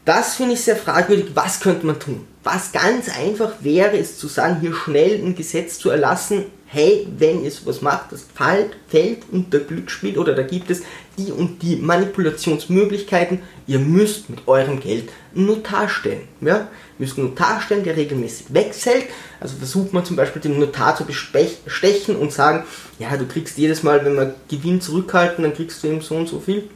Das 0.05 0.35
finde 0.35 0.55
ich 0.55 0.61
sehr 0.63 0.75
fragwürdig. 0.75 1.27
Was 1.35 1.61
könnte 1.61 1.87
man 1.87 2.01
tun? 2.01 2.27
Was 2.43 2.73
ganz 2.73 3.09
einfach 3.09 3.53
wäre, 3.61 3.97
ist 3.97 4.19
zu 4.19 4.27
sagen, 4.27 4.59
hier 4.61 4.75
schnell 4.75 5.15
ein 5.25 5.37
Gesetz 5.37 5.79
zu 5.79 5.91
erlassen, 5.91 6.47
hey, 6.73 7.07
wenn 7.19 7.45
ihr 7.45 7.51
sowas 7.51 7.83
macht, 7.83 8.13
das 8.13 8.25
fällt, 8.35 8.77
fällt 8.89 9.25
unter 9.31 9.59
Glücksspiel 9.59 10.19
oder 10.19 10.35
da 10.35 10.43
gibt 10.43 10.71
es 10.71 10.83
die 11.19 11.31
und 11.31 11.61
die 11.63 11.77
Manipulationsmöglichkeiten, 11.77 13.41
ihr 13.67 13.79
müsst 13.79 14.31
mit 14.31 14.49
eurem 14.49 14.81
Geld 14.81 15.11
einen 15.37 15.47
Notar 15.47 15.91
stellen. 15.91 16.23
Ja? 16.41 16.57
Ihr 16.57 16.69
müsst 16.99 17.19
einen 17.19 17.29
Notar 17.29 17.61
stellen, 17.61 17.85
der 17.85 17.99
regelmäßig 17.99 18.55
wechselt. 18.55 19.05
Also 19.39 19.57
versucht 19.57 19.93
man 19.93 20.07
zum 20.07 20.17
Beispiel 20.17 20.41
den 20.41 20.59
Notar 20.59 20.97
zu 20.97 21.05
bestechen 21.05 22.17
und 22.17 22.33
sagen, 22.33 22.65
ja, 22.99 23.15
du 23.19 23.27
kriegst 23.27 23.59
jedes 23.59 23.83
Mal, 23.83 24.03
wenn 24.07 24.17
wir 24.17 24.35
Gewinn 24.49 24.81
zurückhalten, 24.81 25.45
dann 25.45 25.53
kriegst 25.53 25.83
du 25.83 25.89
eben 25.89 26.01
so 26.01 26.15
und 26.15 26.29
so 26.29 26.41
viel. 26.41 26.71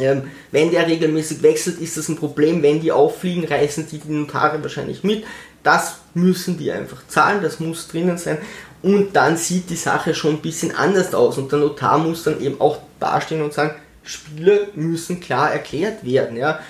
Ähm, 0.00 0.22
wenn 0.50 0.72
der 0.72 0.88
regelmäßig 0.88 1.42
wechselt, 1.42 1.80
ist 1.80 1.96
das 1.96 2.08
ein 2.08 2.16
Problem. 2.16 2.62
Wenn 2.62 2.80
die 2.80 2.90
auffliegen, 2.90 3.44
reißen 3.44 3.86
die 3.88 3.98
die 3.98 4.10
Notare 4.10 4.60
wahrscheinlich 4.60 5.04
mit. 5.04 5.24
Das 5.62 5.98
müssen 6.14 6.56
die 6.56 6.72
einfach 6.72 7.06
zahlen, 7.06 7.42
das 7.42 7.60
muss 7.60 7.86
drinnen 7.86 8.16
sein 8.16 8.38
und 8.82 9.14
dann 9.14 9.36
sieht 9.36 9.68
die 9.70 9.76
Sache 9.76 10.14
schon 10.14 10.36
ein 10.36 10.42
bisschen 10.42 10.74
anders 10.74 11.14
aus 11.14 11.38
und 11.38 11.52
der 11.52 11.58
Notar 11.58 11.98
muss 11.98 12.24
dann 12.24 12.40
eben 12.40 12.60
auch 12.60 12.78
dastehen 12.98 13.42
und 13.42 13.52
sagen, 13.52 13.74
Spiele 14.02 14.68
müssen 14.74 15.20
klar 15.20 15.52
erklärt 15.52 16.04
werden, 16.04 16.36
ja. 16.36 16.60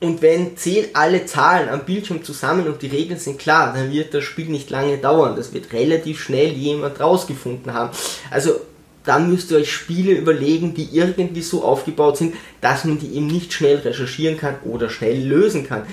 Und 0.00 0.20
wenn 0.20 0.56
zählt 0.56 0.96
alle 0.96 1.26
Zahlen 1.26 1.68
am 1.68 1.84
Bildschirm 1.84 2.24
zusammen 2.24 2.66
und 2.66 2.82
die 2.82 2.88
Regeln 2.88 3.20
sind 3.20 3.38
klar, 3.38 3.72
dann 3.72 3.92
wird 3.92 4.12
das 4.12 4.24
Spiel 4.24 4.48
nicht 4.48 4.68
lange 4.68 4.98
dauern. 4.98 5.36
Das 5.36 5.52
wird 5.52 5.72
relativ 5.72 6.20
schnell 6.20 6.48
jemand 6.48 6.98
rausgefunden 6.98 7.72
haben. 7.72 7.96
Also 8.28 8.60
dann 9.04 9.30
müsst 9.30 9.52
ihr 9.52 9.58
euch 9.58 9.72
Spiele 9.72 10.12
überlegen, 10.12 10.74
die 10.74 10.88
irgendwie 10.92 11.42
so 11.42 11.62
aufgebaut 11.62 12.16
sind, 12.16 12.34
dass 12.60 12.84
man 12.84 12.98
die 12.98 13.14
eben 13.14 13.28
nicht 13.28 13.52
schnell 13.52 13.76
recherchieren 13.78 14.36
kann 14.36 14.56
oder 14.64 14.90
schnell 14.90 15.22
lösen 15.22 15.68
kann. 15.68 15.84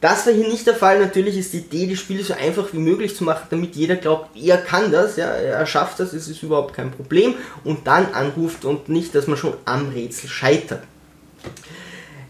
Das 0.00 0.26
war 0.26 0.32
hier 0.32 0.48
nicht 0.48 0.66
der 0.66 0.74
Fall. 0.74 0.98
Natürlich 0.98 1.36
ist 1.36 1.52
die 1.52 1.58
Idee, 1.58 1.86
die 1.86 1.96
Spiele 1.96 2.24
so 2.24 2.32
einfach 2.32 2.72
wie 2.72 2.78
möglich 2.78 3.14
zu 3.14 3.24
machen, 3.24 3.46
damit 3.50 3.76
jeder 3.76 3.96
glaubt, 3.96 4.30
er 4.34 4.56
kann 4.56 4.90
das, 4.90 5.16
ja, 5.16 5.26
er 5.26 5.66
schafft 5.66 6.00
das, 6.00 6.14
es 6.14 6.26
ist 6.26 6.42
überhaupt 6.42 6.74
kein 6.74 6.90
Problem 6.90 7.34
und 7.64 7.86
dann 7.86 8.06
anruft 8.14 8.64
und 8.64 8.88
nicht, 8.88 9.14
dass 9.14 9.26
man 9.26 9.36
schon 9.36 9.54
am 9.66 9.90
Rätsel 9.90 10.30
scheitert. 10.30 10.84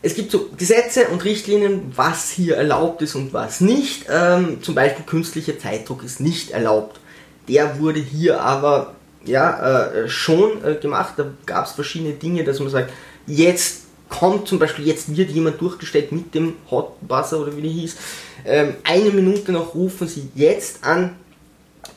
es 0.02 0.14
gibt 0.14 0.32
so 0.32 0.48
Gesetze 0.56 1.08
und 1.08 1.24
Richtlinien, 1.24 1.92
was 1.94 2.30
hier 2.30 2.56
erlaubt 2.56 3.02
ist 3.02 3.14
und 3.14 3.32
was 3.32 3.60
nicht. 3.60 4.06
Ähm, 4.08 4.62
zum 4.62 4.74
Beispiel 4.74 5.04
künstlicher 5.04 5.58
Zeitdruck 5.58 6.02
ist 6.02 6.20
nicht 6.20 6.50
erlaubt. 6.50 6.98
Der 7.48 7.78
wurde 7.78 8.00
hier 8.00 8.40
aber 8.40 8.94
ja, 9.24 9.90
äh, 9.90 10.08
schon 10.08 10.64
äh, 10.64 10.74
gemacht. 10.76 11.14
Da 11.18 11.26
gab 11.46 11.66
es 11.66 11.72
verschiedene 11.72 12.14
Dinge, 12.14 12.44
dass 12.44 12.58
man 12.58 12.70
sagt, 12.70 12.92
jetzt 13.26 13.82
kommt 14.10 14.48
zum 14.48 14.58
Beispiel, 14.58 14.86
jetzt 14.86 15.16
wird 15.16 15.30
jemand 15.30 15.60
durchgestellt 15.60 16.12
mit 16.12 16.34
dem 16.34 16.54
Hot 16.70 17.00
Buzzer 17.00 17.40
oder 17.40 17.56
wie 17.56 17.62
die 17.62 17.70
hieß. 17.70 17.96
Ähm, 18.44 18.74
eine 18.84 19.10
Minute 19.10 19.52
noch 19.52 19.74
rufen 19.74 20.06
Sie 20.06 20.28
jetzt 20.34 20.84
an 20.84 21.16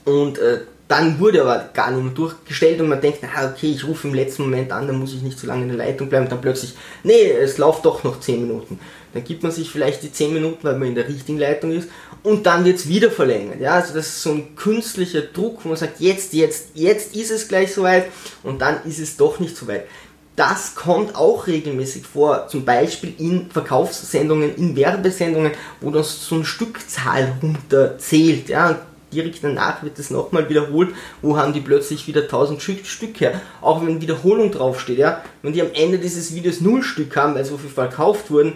und 0.06 0.38
äh, 0.38 0.62
dann 0.88 1.20
wurde 1.20 1.42
aber 1.42 1.70
gar 1.74 1.90
mehr 1.92 2.14
durchgestellt 2.14 2.80
und 2.80 2.90
man 2.90 3.02
denkt, 3.02 3.20
na 3.22 3.50
okay, 3.50 3.72
ich 3.72 3.88
rufe 3.88 4.08
im 4.08 4.14
letzten 4.14 4.44
Moment 4.44 4.72
an, 4.72 4.86
dann 4.86 4.98
muss 4.98 5.14
ich 5.14 5.22
nicht 5.22 5.40
so 5.40 5.48
lange 5.48 5.64
in 5.64 5.70
der 5.70 5.78
Leitung 5.78 6.08
bleiben. 6.08 6.30
Dann 6.30 6.42
plötzlich, 6.42 6.76
nee, 7.04 7.32
es 7.32 7.58
läuft 7.58 7.86
doch 7.86 8.04
noch 8.04 8.20
10 8.20 8.42
Minuten. 8.42 8.80
Dann 9.14 9.24
gibt 9.24 9.44
man 9.44 9.52
sich 9.52 9.72
vielleicht 9.72 10.04
die 10.04 10.12
10 10.12 10.34
Minuten, 10.34 10.60
weil 10.62 10.78
man 10.78 10.90
in 10.90 10.96
der 10.96 11.08
richtigen 11.08 11.40
Leitung 11.40 11.72
ist 11.72 11.90
und 12.22 12.46
dann 12.46 12.66
wird 12.66 12.78
es 12.78 12.88
wieder 12.88 13.10
verlängert. 13.10 13.60
Ja, 13.60 13.76
also 13.76 13.94
das 13.94 14.08
ist 14.08 14.22
so 14.22 14.32
ein 14.32 14.56
künstlicher 14.56 15.22
Druck, 15.22 15.64
wo 15.64 15.70
man 15.70 15.78
sagt, 15.78 16.00
jetzt, 16.00 16.34
jetzt, 16.34 16.68
jetzt 16.74 17.16
ist 17.16 17.32
es 17.32 17.48
gleich 17.48 17.74
soweit 17.74 18.06
und 18.44 18.62
dann 18.62 18.84
ist 18.86 19.00
es 19.00 19.18
doch 19.18 19.40
nicht 19.40 19.56
soweit. 19.56 19.88
Das 20.36 20.74
kommt 20.74 21.16
auch 21.16 21.46
regelmäßig 21.46 22.08
vor, 22.08 22.48
zum 22.48 22.66
Beispiel 22.66 23.14
in 23.20 23.52
Verkaufssendungen, 23.52 24.56
in 24.56 24.76
Werbesendungen, 24.76 25.52
wo 25.80 25.92
das 25.92 26.26
so 26.26 26.36
eine 26.36 26.46
Stückzahl 26.46 27.38
runterzählt. 27.42 28.50
Ja, 28.50 28.80
direkt 29.14 29.44
danach 29.44 29.84
wird 29.84 30.00
das 30.00 30.10
nochmal 30.10 30.50
wiederholt, 30.50 30.96
wo 31.22 31.38
haben 31.38 31.54
die 31.54 31.62
plötzlich 31.62 32.08
wieder 32.08 32.24
1000 32.24 32.62
Stück, 32.62 32.86
Stück 32.86 33.22
her. 33.22 33.42
Auch 33.62 33.86
wenn 33.86 34.02
Wiederholung 34.02 34.52
draufsteht, 34.52 34.98
ja, 34.98 35.24
wenn 35.44 35.54
die 35.54 35.62
am 35.62 35.72
Ende 35.74 36.00
dieses 36.00 36.34
Videos 36.34 36.62
null 36.62 36.82
Stück 36.82 37.16
haben, 37.16 37.36
weil 37.36 37.46
so 37.46 37.58
viel 37.58 37.70
verkauft 37.70 38.32
wurden, 38.32 38.54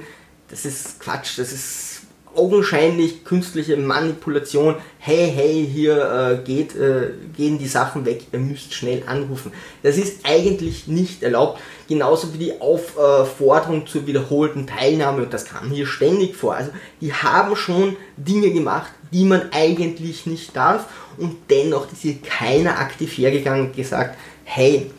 das 0.50 0.66
ist 0.66 1.00
Quatsch, 1.00 1.38
das 1.38 1.52
ist 1.52 1.97
augenscheinlich 2.38 3.26
künstliche 3.26 3.76
Manipulation. 3.78 4.76
Hey, 5.00 5.32
hey, 5.34 5.68
hier 5.72 5.98
äh, 5.98 6.46
geht, 6.46 6.76
äh, 6.76 7.12
gehen 7.36 7.58
die 7.58 7.68
Sachen 7.68 8.06
weg, 8.06 8.24
ihr 8.32 8.40
müsst 8.40 8.74
schnell 8.74 9.04
anrufen. 9.08 9.52
Das 9.84 9.98
ist 9.98 10.20
eigentlich 10.24 10.88
nicht 10.88 11.24
erlaubt. 11.24 11.60
Genauso 11.88 12.34
wie 12.34 12.38
die 12.38 12.62
Aufforderung 12.62 13.88
zur 13.88 14.06
wiederholten 14.08 14.68
Teilnahme 14.68 15.24
und 15.24 15.34
das 15.34 15.46
kam 15.46 15.72
hier 15.72 15.88
ständig 15.88 16.36
vor. 16.36 16.56
Also 16.56 16.72
die 17.02 17.14
haben 17.14 17.56
schon 17.56 17.96
Dinge 18.18 18.52
gemacht, 18.52 18.92
die 19.12 19.24
man 19.24 19.50
eigentlich 19.52 20.26
nicht 20.26 20.56
darf 20.56 20.88
und 21.18 21.38
dennoch 21.50 21.92
ist 21.92 22.02
hier 22.02 22.18
keiner 22.22 22.80
aktiv 22.80 23.18
hergegangen 23.18 23.68
und 23.68 23.76
gesagt, 23.76 24.18
hey, 24.44 24.92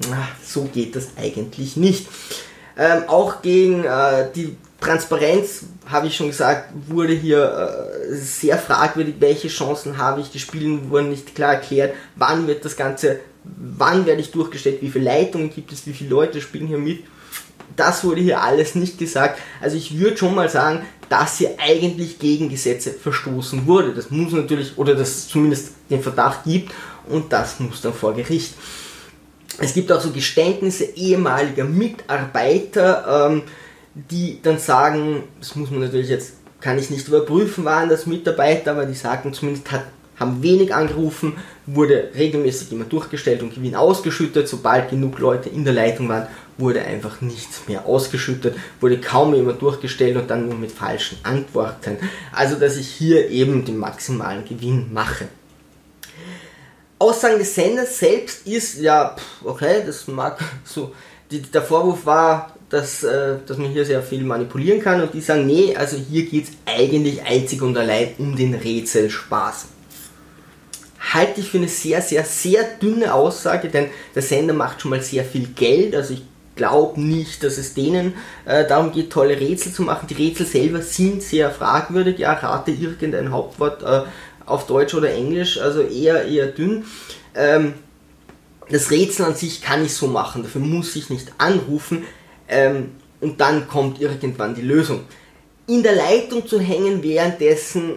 so 0.44 0.64
geht 0.64 0.96
das 0.96 1.08
eigentlich 1.16 1.76
nicht. 1.76 2.06
Ähm, 2.76 3.04
auch 3.08 3.42
gegen 3.42 3.84
äh, 3.84 4.30
die 4.34 4.56
Transparenz, 4.80 5.64
habe 5.86 6.06
ich 6.06 6.16
schon 6.16 6.28
gesagt, 6.28 6.72
wurde 6.86 7.12
hier 7.12 7.90
äh, 8.10 8.14
sehr 8.14 8.58
fragwürdig. 8.58 9.16
Welche 9.18 9.48
Chancen 9.48 9.98
habe 9.98 10.20
ich? 10.20 10.30
Die 10.30 10.38
Spiele 10.38 10.88
wurden 10.88 11.10
nicht 11.10 11.34
klar 11.34 11.54
erklärt. 11.54 11.94
Wann 12.14 12.46
wird 12.46 12.64
das 12.64 12.76
Ganze, 12.76 13.20
wann 13.44 14.06
werde 14.06 14.20
ich 14.20 14.30
durchgestellt? 14.30 14.80
Wie 14.80 14.90
viele 14.90 15.06
Leitungen 15.06 15.50
gibt 15.50 15.72
es? 15.72 15.86
Wie 15.86 15.92
viele 15.92 16.10
Leute 16.10 16.40
spielen 16.40 16.68
hier 16.68 16.78
mit? 16.78 17.04
Das 17.74 18.04
wurde 18.04 18.20
hier 18.20 18.42
alles 18.42 18.74
nicht 18.76 18.98
gesagt. 18.98 19.40
Also 19.60 19.76
ich 19.76 19.98
würde 19.98 20.16
schon 20.16 20.34
mal 20.34 20.48
sagen, 20.48 20.84
dass 21.08 21.38
hier 21.38 21.56
eigentlich 21.58 22.18
gegen 22.18 22.48
Gesetze 22.48 22.92
verstoßen 22.92 23.66
wurde. 23.66 23.94
Das 23.94 24.10
muss 24.10 24.32
natürlich, 24.32 24.78
oder 24.78 24.94
das 24.94 25.28
zumindest 25.28 25.72
den 25.90 26.02
Verdacht 26.02 26.44
gibt 26.44 26.72
und 27.08 27.32
das 27.32 27.60
muss 27.60 27.80
dann 27.80 27.94
vor 27.94 28.14
Gericht. 28.14 28.54
Es 29.60 29.74
gibt 29.74 29.90
auch 29.90 30.00
so 30.00 30.12
Geständnisse 30.12 30.84
ehemaliger 30.84 31.64
Mitarbeiter, 31.64 33.28
ähm, 33.28 33.42
die 34.10 34.40
dann 34.42 34.58
sagen, 34.58 35.24
das 35.40 35.56
muss 35.56 35.70
man 35.70 35.80
natürlich 35.80 36.08
jetzt, 36.08 36.34
kann 36.60 36.78
ich 36.78 36.90
nicht 36.90 37.08
überprüfen, 37.08 37.64
waren 37.64 37.88
das 37.88 38.06
Mitarbeiter, 38.06 38.72
aber 38.72 38.86
die 38.86 38.94
sagen 38.94 39.32
zumindest, 39.32 39.70
hat, 39.70 39.84
haben 40.16 40.42
wenig 40.42 40.74
angerufen, 40.74 41.34
wurde 41.66 42.10
regelmäßig 42.14 42.72
immer 42.72 42.84
durchgestellt 42.84 43.42
und 43.42 43.54
Gewinn 43.54 43.76
ausgeschüttet. 43.76 44.48
Sobald 44.48 44.90
genug 44.90 45.18
Leute 45.18 45.48
in 45.48 45.64
der 45.64 45.74
Leitung 45.74 46.08
waren, 46.08 46.26
wurde 46.56 46.82
einfach 46.82 47.20
nichts 47.20 47.62
mehr 47.68 47.86
ausgeschüttet, 47.86 48.56
wurde 48.80 49.00
kaum 49.00 49.34
jemand 49.34 49.62
durchgestellt 49.62 50.16
und 50.16 50.28
dann 50.28 50.48
nur 50.48 50.56
mit 50.56 50.72
falschen 50.72 51.18
Antworten. 51.22 51.98
Also, 52.32 52.56
dass 52.56 52.76
ich 52.76 52.88
hier 52.88 53.28
eben 53.28 53.64
den 53.64 53.78
maximalen 53.78 54.44
Gewinn 54.44 54.92
mache. 54.92 55.28
Aussagen 56.98 57.38
des 57.38 57.54
Senders 57.54 57.96
selbst 57.96 58.44
ist, 58.44 58.80
ja, 58.80 59.14
okay, 59.44 59.82
das 59.86 60.08
mag 60.08 60.40
so, 60.64 60.92
der 61.30 61.62
Vorwurf 61.62 62.04
war, 62.04 62.57
dass, 62.70 63.02
äh, 63.02 63.36
dass 63.46 63.56
man 63.56 63.70
hier 63.70 63.84
sehr 63.84 64.02
viel 64.02 64.22
manipulieren 64.22 64.80
kann 64.80 65.00
und 65.00 65.14
die 65.14 65.20
sagen, 65.20 65.46
nee, 65.46 65.74
also 65.74 65.96
hier 65.96 66.26
geht 66.26 66.44
es 66.44 66.50
eigentlich 66.66 67.22
einzig 67.22 67.62
und 67.62 67.76
allein 67.76 68.14
um 68.18 68.36
den 68.36 68.54
Rätselspaß. 68.54 69.66
Halte 71.12 71.40
ich 71.40 71.48
für 71.48 71.58
eine 71.58 71.68
sehr, 71.68 72.02
sehr, 72.02 72.24
sehr 72.24 72.64
dünne 72.82 73.14
Aussage, 73.14 73.68
denn 73.68 73.86
der 74.14 74.22
Sender 74.22 74.52
macht 74.52 74.82
schon 74.82 74.90
mal 74.90 75.00
sehr 75.00 75.24
viel 75.24 75.46
Geld, 75.48 75.94
also 75.94 76.14
ich 76.14 76.22
glaube 76.56 77.00
nicht, 77.00 77.42
dass 77.42 77.56
es 77.56 77.72
denen 77.72 78.14
äh, 78.44 78.66
darum 78.66 78.92
geht, 78.92 79.10
tolle 79.10 79.40
Rätsel 79.40 79.72
zu 79.72 79.82
machen. 79.82 80.08
Die 80.08 80.14
Rätsel 80.14 80.44
selber 80.44 80.82
sind 80.82 81.22
sehr 81.22 81.50
fragwürdig, 81.50 82.18
ja, 82.18 82.32
rate 82.32 82.72
irgendein 82.72 83.30
Hauptwort 83.30 83.82
äh, 83.82 84.02
auf 84.44 84.66
Deutsch 84.66 84.92
oder 84.92 85.10
Englisch, 85.12 85.58
also 85.58 85.80
eher, 85.82 86.26
eher 86.26 86.48
dünn. 86.48 86.84
Ähm, 87.34 87.74
das 88.70 88.90
Rätsel 88.90 89.24
an 89.24 89.34
sich 89.34 89.62
kann 89.62 89.84
ich 89.84 89.94
so 89.94 90.08
machen, 90.08 90.42
dafür 90.42 90.60
muss 90.60 90.94
ich 90.96 91.08
nicht 91.08 91.32
anrufen, 91.38 92.04
ähm, 92.48 92.90
und 93.20 93.40
dann 93.40 93.68
kommt 93.68 94.00
irgendwann 94.00 94.54
die 94.54 94.62
Lösung. 94.62 95.00
In 95.66 95.82
der 95.82 95.94
Leitung 95.94 96.46
zu 96.46 96.60
hängen 96.60 97.02
währenddessen 97.02 97.96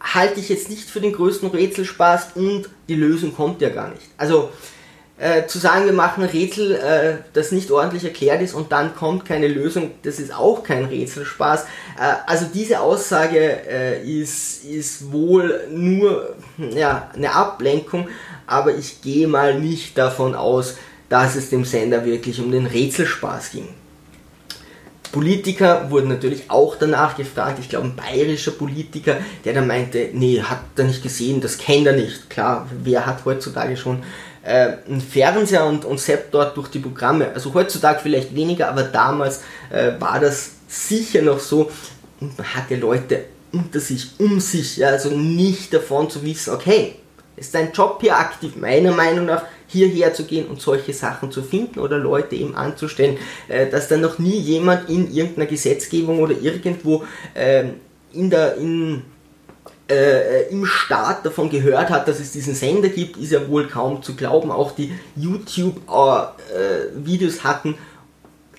halte 0.00 0.40
ich 0.40 0.48
jetzt 0.48 0.68
nicht 0.68 0.88
für 0.88 1.00
den 1.00 1.12
größten 1.12 1.48
Rätselspaß 1.48 2.28
und 2.34 2.68
die 2.88 2.94
Lösung 2.94 3.34
kommt 3.34 3.62
ja 3.62 3.70
gar 3.70 3.88
nicht. 3.88 4.06
Also 4.18 4.50
äh, 5.16 5.46
zu 5.46 5.58
sagen, 5.58 5.86
wir 5.86 5.92
machen 5.92 6.24
ein 6.24 6.28
Rätsel, 6.28 6.72
äh, 6.72 7.16
das 7.32 7.52
nicht 7.52 7.70
ordentlich 7.70 8.04
erklärt 8.04 8.42
ist 8.42 8.52
und 8.52 8.72
dann 8.72 8.96
kommt 8.96 9.24
keine 9.24 9.46
Lösung, 9.46 9.92
das 10.02 10.18
ist 10.18 10.34
auch 10.34 10.64
kein 10.64 10.86
Rätselspaß. 10.86 11.62
Äh, 11.62 12.14
also 12.26 12.46
diese 12.52 12.80
Aussage 12.80 13.38
äh, 13.38 14.02
ist, 14.02 14.64
ist 14.64 15.12
wohl 15.12 15.68
nur 15.70 16.34
ja, 16.58 17.10
eine 17.14 17.32
Ablenkung, 17.32 18.08
aber 18.46 18.74
ich 18.74 19.02
gehe 19.02 19.28
mal 19.28 19.58
nicht 19.58 19.96
davon 19.96 20.34
aus, 20.34 20.76
dass 21.08 21.36
es 21.36 21.48
dem 21.48 21.64
Sender 21.64 22.04
wirklich 22.04 22.40
um 22.40 22.50
den 22.50 22.66
Rätselspaß 22.66 23.52
ging. 23.52 23.68
Politiker 25.14 25.92
wurden 25.92 26.08
natürlich 26.08 26.50
auch 26.50 26.74
danach 26.74 27.16
gefragt. 27.16 27.60
Ich 27.60 27.68
glaube, 27.68 27.86
ein 27.86 27.94
bayerischer 27.94 28.50
Politiker, 28.50 29.18
der 29.44 29.54
dann 29.54 29.68
meinte, 29.68 30.08
nee, 30.12 30.42
hat 30.42 30.58
er 30.76 30.84
nicht 30.84 31.04
gesehen, 31.04 31.40
das 31.40 31.56
kennt 31.56 31.86
er 31.86 31.92
nicht. 31.92 32.28
Klar, 32.28 32.68
wer 32.82 33.06
hat 33.06 33.24
heutzutage 33.24 33.76
schon 33.76 34.02
äh, 34.42 34.72
einen 34.88 35.00
Fernseher 35.00 35.66
und, 35.66 35.84
und 35.84 36.00
seppt 36.00 36.34
dort 36.34 36.56
durch 36.56 36.66
die 36.66 36.80
Programme? 36.80 37.28
Also 37.32 37.54
heutzutage 37.54 38.00
vielleicht 38.02 38.34
weniger, 38.34 38.68
aber 38.68 38.82
damals 38.82 39.42
äh, 39.70 39.92
war 40.00 40.18
das 40.18 40.50
sicher 40.66 41.22
noch 41.22 41.38
so. 41.38 41.70
Und 42.18 42.36
man 42.36 42.52
hatte 42.52 42.74
Leute 42.74 43.26
unter 43.52 43.78
sich, 43.78 44.18
um 44.18 44.40
sich, 44.40 44.78
ja, 44.78 44.88
also 44.88 45.10
nicht 45.10 45.72
davon 45.72 46.10
zu 46.10 46.24
wissen, 46.24 46.54
okay, 46.54 46.96
ist 47.36 47.54
dein 47.54 47.70
Job 47.70 47.98
hier 48.00 48.18
aktiv, 48.18 48.56
meiner 48.56 48.90
Meinung 48.90 49.26
nach, 49.26 49.44
hierher 49.74 50.14
zu 50.14 50.24
gehen 50.24 50.46
und 50.46 50.60
solche 50.60 50.92
Sachen 50.92 51.30
zu 51.30 51.42
finden 51.42 51.80
oder 51.80 51.98
Leute 51.98 52.36
eben 52.36 52.54
anzustellen, 52.54 53.18
äh, 53.48 53.68
dass 53.68 53.88
dann 53.88 54.00
noch 54.00 54.18
nie 54.18 54.38
jemand 54.38 54.88
in 54.88 55.12
irgendeiner 55.12 55.46
Gesetzgebung 55.46 56.20
oder 56.20 56.34
irgendwo 56.40 57.04
äh, 57.34 57.64
in 58.12 58.30
der, 58.30 58.56
in, 58.56 59.02
äh, 59.90 60.48
im 60.50 60.64
Staat 60.64 61.26
davon 61.26 61.50
gehört 61.50 61.90
hat, 61.90 62.08
dass 62.08 62.20
es 62.20 62.32
diesen 62.32 62.54
Sender 62.54 62.88
gibt, 62.88 63.16
ist 63.16 63.32
ja 63.32 63.48
wohl 63.48 63.66
kaum 63.66 64.02
zu 64.02 64.14
glauben. 64.14 64.50
Auch 64.50 64.72
die 64.72 64.92
YouTube-Videos 65.16 67.36
äh, 67.36 67.40
hatten 67.40 67.74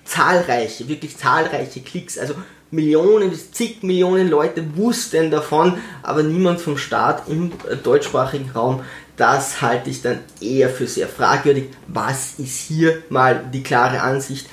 zahlreiche, 0.03 0.87
wirklich 0.87 1.17
zahlreiche 1.17 1.81
Klicks. 1.81 2.19
Also 2.19 2.35
Millionen 2.71 3.29
bis 3.29 3.51
zig 3.51 3.83
Millionen 3.83 4.29
Leute 4.29 4.75
wussten 4.75 5.29
davon, 5.31 5.77
aber 6.03 6.23
niemand 6.23 6.61
vom 6.61 6.77
Staat 6.77 7.29
im 7.29 7.51
äh, 7.69 7.75
deutschsprachigen 7.75 8.49
Raum. 8.51 8.81
Das 9.17 9.61
halte 9.61 9.89
ich 9.89 10.01
dann 10.01 10.19
eher 10.41 10.69
für 10.69 10.87
sehr 10.87 11.07
fragwürdig. 11.07 11.69
Was 11.87 12.33
ist 12.37 12.59
hier 12.67 13.03
mal 13.09 13.45
die 13.53 13.63
klare 13.63 14.01
Ansicht? 14.01 14.47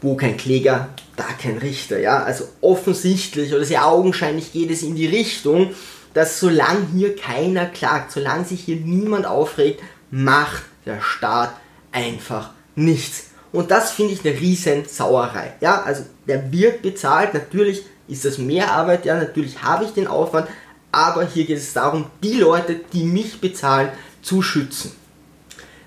Wo 0.00 0.16
kein 0.16 0.36
Kläger, 0.36 0.88
da 1.16 1.24
kein 1.40 1.58
Richter. 1.58 1.98
Ja, 1.98 2.22
also 2.22 2.44
offensichtlich 2.60 3.54
oder 3.54 3.64
sehr 3.64 3.86
augenscheinlich 3.86 4.52
geht 4.52 4.70
es 4.70 4.82
in 4.82 4.94
die 4.94 5.06
Richtung, 5.06 5.74
dass 6.14 6.40
solange 6.40 6.86
hier 6.94 7.14
keiner 7.14 7.66
klagt, 7.66 8.10
solange 8.10 8.44
sich 8.44 8.60
hier 8.60 8.76
niemand 8.76 9.26
aufregt, 9.26 9.82
macht 10.10 10.62
der 10.86 11.00
Staat 11.00 11.54
einfach 11.92 12.50
nichts. 12.74 13.26
Und 13.52 13.70
das 13.70 13.92
finde 13.92 14.14
ich 14.14 14.24
eine 14.24 14.38
riesen 14.38 14.84
Sauerei. 14.86 15.54
Ja, 15.60 15.82
also 15.82 16.04
der 16.26 16.50
wird 16.52 16.82
bezahlt, 16.82 17.34
natürlich 17.34 17.84
ist 18.08 18.24
das 18.24 18.38
mehr 18.38 18.72
Arbeit, 18.72 19.04
ja, 19.04 19.16
natürlich 19.16 19.62
habe 19.62 19.84
ich 19.84 19.90
den 19.90 20.06
Aufwand, 20.06 20.48
aber 20.92 21.24
hier 21.24 21.44
geht 21.44 21.58
es 21.58 21.72
darum, 21.72 22.06
die 22.22 22.34
Leute, 22.34 22.80
die 22.92 23.04
mich 23.04 23.40
bezahlen, 23.40 23.90
zu 24.22 24.42
schützen. 24.42 24.92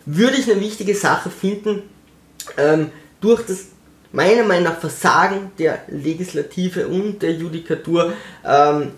Würde 0.05 0.37
ich 0.37 0.51
eine 0.51 0.59
wichtige 0.59 0.95
Sache 0.95 1.29
finden, 1.29 1.83
ähm, 2.57 2.91
durch 3.21 3.45
das 3.45 3.67
meiner 4.11 4.43
Meinung 4.43 4.65
nach 4.65 4.79
Versagen 4.79 5.51
der 5.57 5.83
Legislative 5.87 6.87
und 6.87 7.21
der 7.21 7.33
Judikatur 7.33 8.13
ähm, 8.45 8.91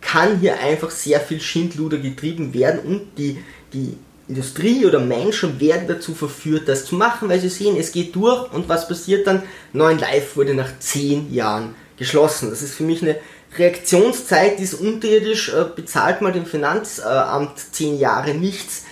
kann 0.00 0.38
hier 0.38 0.60
einfach 0.60 0.90
sehr 0.90 1.20
viel 1.20 1.40
Schindluder 1.40 1.98
getrieben 1.98 2.54
werden 2.54 2.80
und 2.80 3.18
die, 3.18 3.38
die 3.72 3.96
Industrie 4.28 4.84
oder 4.84 5.00
Menschen 5.00 5.58
werden 5.58 5.88
dazu 5.88 6.14
verführt, 6.14 6.68
das 6.68 6.84
zu 6.84 6.96
machen, 6.96 7.28
weil 7.28 7.40
sie 7.40 7.48
sehen, 7.48 7.76
es 7.78 7.92
geht 7.92 8.14
durch 8.14 8.52
und 8.52 8.68
was 8.68 8.86
passiert 8.86 9.26
dann? 9.26 9.42
9 9.72 9.98
Live 9.98 10.36
wurde 10.36 10.54
nach 10.54 10.78
10 10.78 11.32
Jahren 11.32 11.74
geschlossen. 11.96 12.50
Das 12.50 12.60
ist 12.60 12.74
für 12.74 12.84
mich 12.84 13.02
eine 13.02 13.16
Reaktionszeit, 13.56 14.60
ist 14.60 14.74
unterirdisch, 14.74 15.52
äh, 15.52 15.64
bezahlt 15.74 16.20
mal 16.20 16.32
dem 16.32 16.46
Finanzamt 16.46 17.58
10 17.72 17.98
Jahre 17.98 18.34
nichts. 18.34 18.84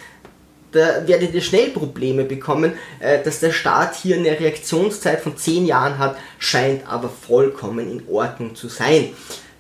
Da 0.73 1.07
werdet 1.07 1.35
ihr 1.35 1.41
schnell 1.41 1.71
Probleme 1.71 2.25
bekommen. 2.25 2.73
Äh, 3.01 3.23
dass 3.23 3.41
der 3.41 3.53
Staat 3.53 3.97
hier 3.97 4.17
eine 4.17 4.39
Reaktionszeit 4.39 5.21
von 5.21 5.37
10 5.37 5.67
Jahren 5.67 5.99
hat, 5.99 6.17
scheint 6.39 6.89
aber 6.89 7.09
vollkommen 7.09 7.91
in 7.91 8.09
Ordnung 8.09 8.55
zu 8.55 8.69
sein. 8.69 9.11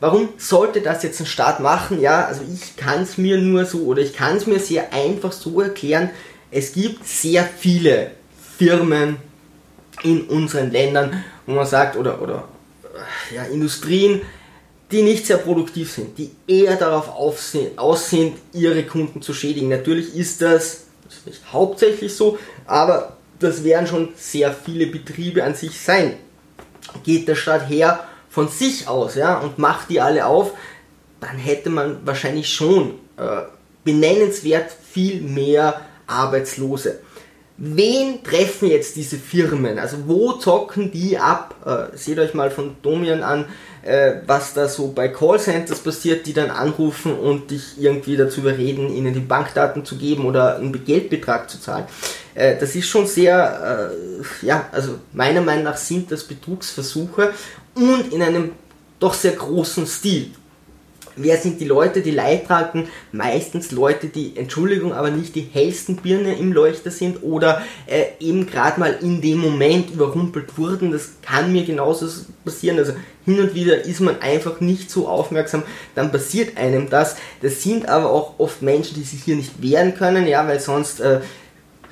Warum 0.01 0.31
sollte 0.37 0.83
das 0.83 1.03
jetzt 1.03 1.21
ein 1.21 1.27
Staat 1.27 1.61
machen? 1.61 2.01
Ja, 2.01 2.27
also 2.27 2.43
ich 2.53 2.77
kann 2.77 3.03
es 3.03 3.17
mir 3.17 3.39
nur 3.39 3.65
so 3.65 3.85
oder 3.85 4.03
ich 4.03 4.15
kann 4.15 4.37
es 4.37 4.47
mir 4.47 4.59
sehr 4.59 4.93
einfach 4.93 5.33
so 5.33 5.61
erklären. 5.61 6.11
Es 6.51 6.75
gibt 6.75 7.07
sehr 7.07 7.45
viele 7.45 8.11
Firmen 8.59 9.17
in 10.03 10.23
unseren 10.23 10.71
Ländern, 10.71 11.25
wo 11.47 11.53
man 11.53 11.67
sagt, 11.67 11.97
oder, 11.97 12.21
oder 12.21 12.45
ja, 13.35 13.45
Industrien, 13.45 14.21
die 14.91 15.03
nicht 15.03 15.27
sehr 15.27 15.39
produktiv 15.39 15.93
sind, 15.93 16.17
die 16.17 16.31
eher 16.47 16.77
darauf 16.77 17.09
aus 17.17 17.51
sind, 18.11 18.37
ihre 18.53 18.85
Kunden 18.85 19.21
zu 19.21 19.35
schädigen. 19.35 19.69
Natürlich 19.69 20.15
ist 20.15 20.41
das, 20.43 20.85
das 21.05 21.19
ist 21.19 21.27
nicht 21.27 21.53
hauptsächlich 21.53 22.15
so, 22.15 22.39
aber 22.67 23.17
das 23.39 23.65
werden 23.65 23.87
schon 23.87 24.11
sehr 24.17 24.53
viele 24.53 24.87
Betriebe 24.87 25.45
an 25.45 25.55
sich 25.55 25.81
sein. 25.81 26.15
Geht 27.05 27.27
der 27.29 27.35
Staat 27.35 27.69
her 27.69 28.05
von 28.31 28.49
sich 28.49 28.87
aus 28.87 29.17
ja, 29.17 29.39
und 29.39 29.59
macht 29.59 29.91
die 29.91 30.01
alle 30.01 30.27
auf, 30.27 30.53
dann 31.21 31.37
hätte 31.37 31.71
man 31.71 32.07
wahrscheinlich 32.07 32.53
schon 32.53 32.95
äh, 33.17 33.43
benennenswert 33.85 34.71
viel 34.93 35.21
mehr 35.21 35.81
Arbeitslose. 36.07 37.01
Wen 37.59 38.23
treffen 38.23 38.69
jetzt 38.69 38.97
diese 38.97 39.17
Firmen? 39.17 39.79
Also 39.79 39.97
wo 40.07 40.33
zocken 40.35 40.91
die 40.93 41.17
ab? 41.17 41.55
Äh, 41.65 41.97
seht 41.97 42.19
euch 42.19 42.35
mal 42.35 42.51
von 42.51 42.77
Domian 42.83 43.23
an, 43.23 43.47
äh, 43.87 44.21
was 44.27 44.53
da 44.53 44.69
so 44.69 44.89
bei 44.89 45.09
Callcenters 45.09 45.79
passiert, 45.79 46.27
die 46.27 46.33
dann 46.33 46.51
anrufen 46.51 47.17
und 47.17 47.51
dich 47.51 47.79
irgendwie 47.79 48.17
dazu 48.17 48.41
überreden, 48.41 48.93
ihnen 48.95 49.15
die 49.15 49.21
Bankdaten 49.21 49.85
zu 49.85 49.97
geben 49.97 50.25
oder 50.25 50.57
einen 50.57 50.85
Geldbetrag 50.85 51.49
zu 51.49 51.61
zahlen. 51.61 51.85
Äh, 52.35 52.57
das 52.59 52.75
ist 52.75 52.89
schon 52.89 53.07
sehr, 53.07 53.93
äh, 54.43 54.47
ja, 54.47 54.69
also 54.73 54.99
meiner 55.13 55.41
Meinung 55.41 55.65
nach 55.65 55.77
sind 55.77 56.11
das 56.11 56.25
Betrugsversuche 56.25 57.33
und 57.75 58.13
in 58.13 58.23
einem 58.23 58.53
doch 58.99 59.15
sehr 59.15 59.33
großen 59.33 59.87
Stil. 59.87 60.31
Wer 61.17 61.39
sind 61.39 61.61
die 61.61 61.65
Leute, 61.65 62.03
die 62.03 62.11
Leidtragenden? 62.11 62.91
Meistens 63.11 63.71
Leute, 63.73 64.09
die, 64.09 64.37
Entschuldigung, 64.37 64.93
aber 64.93 65.11
nicht 65.11 65.35
die 65.35 65.49
hellsten 65.51 65.97
Birne 65.97 66.37
im 66.37 66.53
Leuchter 66.53 66.91
sind 66.91 67.23
oder 67.23 67.63
äh, 67.87 68.05
eben 68.21 68.47
gerade 68.47 68.79
mal 68.79 68.99
in 69.01 69.23
dem 69.23 69.39
Moment 69.39 69.91
überrumpelt 69.91 70.59
wurden. 70.59 70.93
Das 70.93 71.13
kann 71.23 71.53
mir 71.53 71.65
genauso 71.65 72.07
passieren. 72.45 72.79
Also 72.79 72.93
hin 73.25 73.41
und 73.41 73.55
wieder 73.55 73.85
ist 73.85 74.01
man 74.01 74.21
einfach 74.21 74.61
nicht 74.61 74.91
so 74.91 75.09
aufmerksam, 75.09 75.63
dann 75.95 76.13
passiert 76.13 76.57
einem 76.57 76.91
das. 76.91 77.17
Das 77.43 77.63
sind 77.63 77.89
aber 77.89 78.11
auch 78.11 78.35
oft 78.39 78.63
Menschen, 78.63 78.95
die 78.95 79.03
sich 79.03 79.25
hier 79.25 79.37
nicht 79.37 79.63
wehren 79.63 79.95
können, 79.97 80.27
ja, 80.27 80.47
weil 80.47 80.61
sonst 80.61 81.01
äh, 81.01 81.21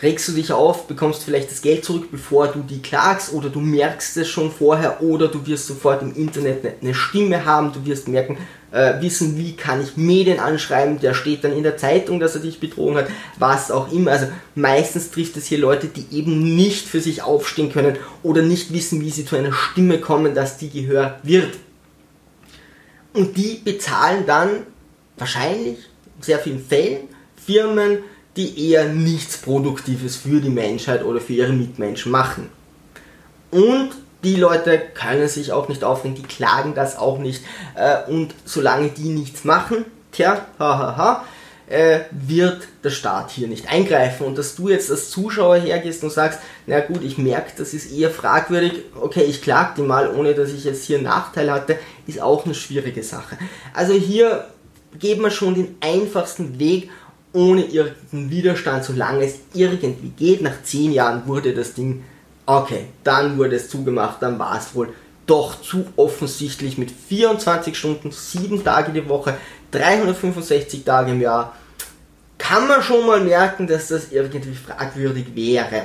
regst 0.04 0.28
du 0.28 0.32
dich 0.32 0.52
auf, 0.52 0.86
bekommst 0.86 1.24
vielleicht 1.24 1.50
das 1.50 1.62
Geld 1.62 1.84
zurück, 1.84 2.08
bevor 2.10 2.48
du 2.48 2.60
die 2.60 2.82
klagst 2.82 3.32
oder 3.32 3.48
du 3.48 3.60
merkst 3.60 4.16
es 4.18 4.28
schon 4.28 4.52
vorher 4.52 5.02
oder 5.02 5.28
du 5.28 5.44
wirst 5.46 5.66
sofort 5.66 6.02
im 6.02 6.14
Internet 6.14 6.82
eine 6.82 6.94
Stimme 6.94 7.44
haben, 7.44 7.72
du 7.72 7.84
wirst 7.86 8.06
merken, 8.06 8.36
äh, 8.70 9.00
wissen, 9.00 9.38
wie 9.38 9.56
kann 9.56 9.82
ich 9.82 9.96
Medien 9.96 10.40
anschreiben, 10.40 11.00
der 11.00 11.14
steht 11.14 11.42
dann 11.42 11.56
in 11.56 11.62
der 11.62 11.76
Zeitung, 11.76 12.20
dass 12.20 12.34
er 12.34 12.42
dich 12.42 12.60
betrogen 12.60 12.96
hat, 12.96 13.06
was 13.38 13.70
auch 13.70 13.90
immer. 13.90 14.10
Also 14.10 14.26
meistens 14.54 15.10
trifft 15.10 15.36
es 15.36 15.46
hier 15.46 15.58
Leute, 15.58 15.86
die 15.86 16.16
eben 16.16 16.54
nicht 16.54 16.86
für 16.86 17.00
sich 17.00 17.22
aufstehen 17.22 17.72
können 17.72 17.96
oder 18.22 18.42
nicht 18.42 18.72
wissen, 18.72 19.00
wie 19.00 19.10
sie 19.10 19.24
zu 19.24 19.36
einer 19.36 19.52
Stimme 19.52 19.98
kommen, 19.98 20.34
dass 20.34 20.58
die 20.58 20.70
gehört 20.70 21.20
wird. 21.22 21.56
Und 23.14 23.36
die 23.36 23.60
bezahlen 23.64 24.26
dann 24.26 24.50
wahrscheinlich 25.16 25.78
in 26.16 26.22
sehr 26.22 26.38
vielen 26.40 26.64
Fällen 26.64 27.08
Firmen, 27.46 27.98
die 28.36 28.70
eher 28.70 28.88
nichts 28.88 29.36
Produktives 29.38 30.16
für 30.16 30.40
die 30.40 30.50
Menschheit 30.50 31.04
oder 31.04 31.20
für 31.20 31.34
ihre 31.34 31.52
Mitmenschen 31.52 32.10
machen. 32.10 32.50
Und 33.50 33.90
die 34.24 34.36
Leute 34.36 34.80
können 34.94 35.28
sich 35.28 35.52
auch 35.52 35.68
nicht 35.68 35.84
aufregen, 35.84 36.16
die 36.16 36.22
klagen 36.22 36.74
das 36.74 36.96
auch 36.96 37.18
nicht. 37.18 37.44
Äh, 37.76 38.10
und 38.10 38.34
solange 38.44 38.88
die 38.88 39.10
nichts 39.10 39.44
machen, 39.44 39.84
tja, 40.12 40.46
hahaha, 40.58 40.96
ha, 40.96 40.96
ha, 40.96 41.24
äh, 41.66 42.00
wird 42.10 42.62
der 42.82 42.90
Staat 42.90 43.30
hier 43.30 43.48
nicht 43.48 43.70
eingreifen. 43.70 44.26
Und 44.26 44.38
dass 44.38 44.56
du 44.56 44.68
jetzt 44.68 44.90
als 44.90 45.10
Zuschauer 45.10 45.56
hergehst 45.56 46.02
und 46.02 46.10
sagst, 46.10 46.40
na 46.66 46.80
gut, 46.80 47.02
ich 47.02 47.18
merke, 47.18 47.52
das 47.56 47.74
ist 47.74 47.92
eher 47.92 48.10
fragwürdig, 48.10 48.82
okay, 49.00 49.22
ich 49.22 49.42
klag 49.42 49.74
die 49.74 49.82
mal, 49.82 50.14
ohne 50.14 50.34
dass 50.34 50.50
ich 50.50 50.64
jetzt 50.64 50.84
hier 50.84 50.96
einen 50.96 51.06
Nachteil 51.06 51.50
hatte, 51.50 51.78
ist 52.06 52.20
auch 52.20 52.44
eine 52.44 52.54
schwierige 52.54 53.02
Sache. 53.02 53.38
Also 53.72 53.92
hier 53.92 54.46
geben 54.98 55.22
wir 55.22 55.30
schon 55.30 55.54
den 55.54 55.76
einfachsten 55.80 56.58
Weg 56.58 56.90
ohne 57.34 57.64
irgendeinen 57.64 58.30
Widerstand, 58.30 58.84
solange 58.84 59.26
es 59.26 59.34
irgendwie 59.52 60.08
geht. 60.08 60.40
Nach 60.40 60.62
10 60.62 60.92
Jahren 60.92 61.26
wurde 61.26 61.52
das 61.52 61.74
Ding, 61.74 62.04
okay, 62.46 62.86
dann 63.02 63.36
wurde 63.36 63.56
es 63.56 63.68
zugemacht, 63.68 64.22
dann 64.22 64.38
war 64.38 64.56
es 64.56 64.74
wohl 64.74 64.88
doch 65.26 65.60
zu 65.60 65.86
offensichtlich 65.96 66.78
mit 66.78 66.90
24 66.90 67.76
Stunden, 67.76 68.12
7 68.12 68.62
Tage 68.62 68.92
die 68.92 69.08
Woche, 69.08 69.36
365 69.72 70.84
Tage 70.84 71.12
im 71.12 71.20
Jahr. 71.20 71.54
Kann 72.38 72.68
man 72.68 72.82
schon 72.82 73.06
mal 73.06 73.20
merken, 73.20 73.66
dass 73.66 73.88
das 73.88 74.12
irgendwie 74.12 74.54
fragwürdig 74.54 75.34
wäre. 75.34 75.82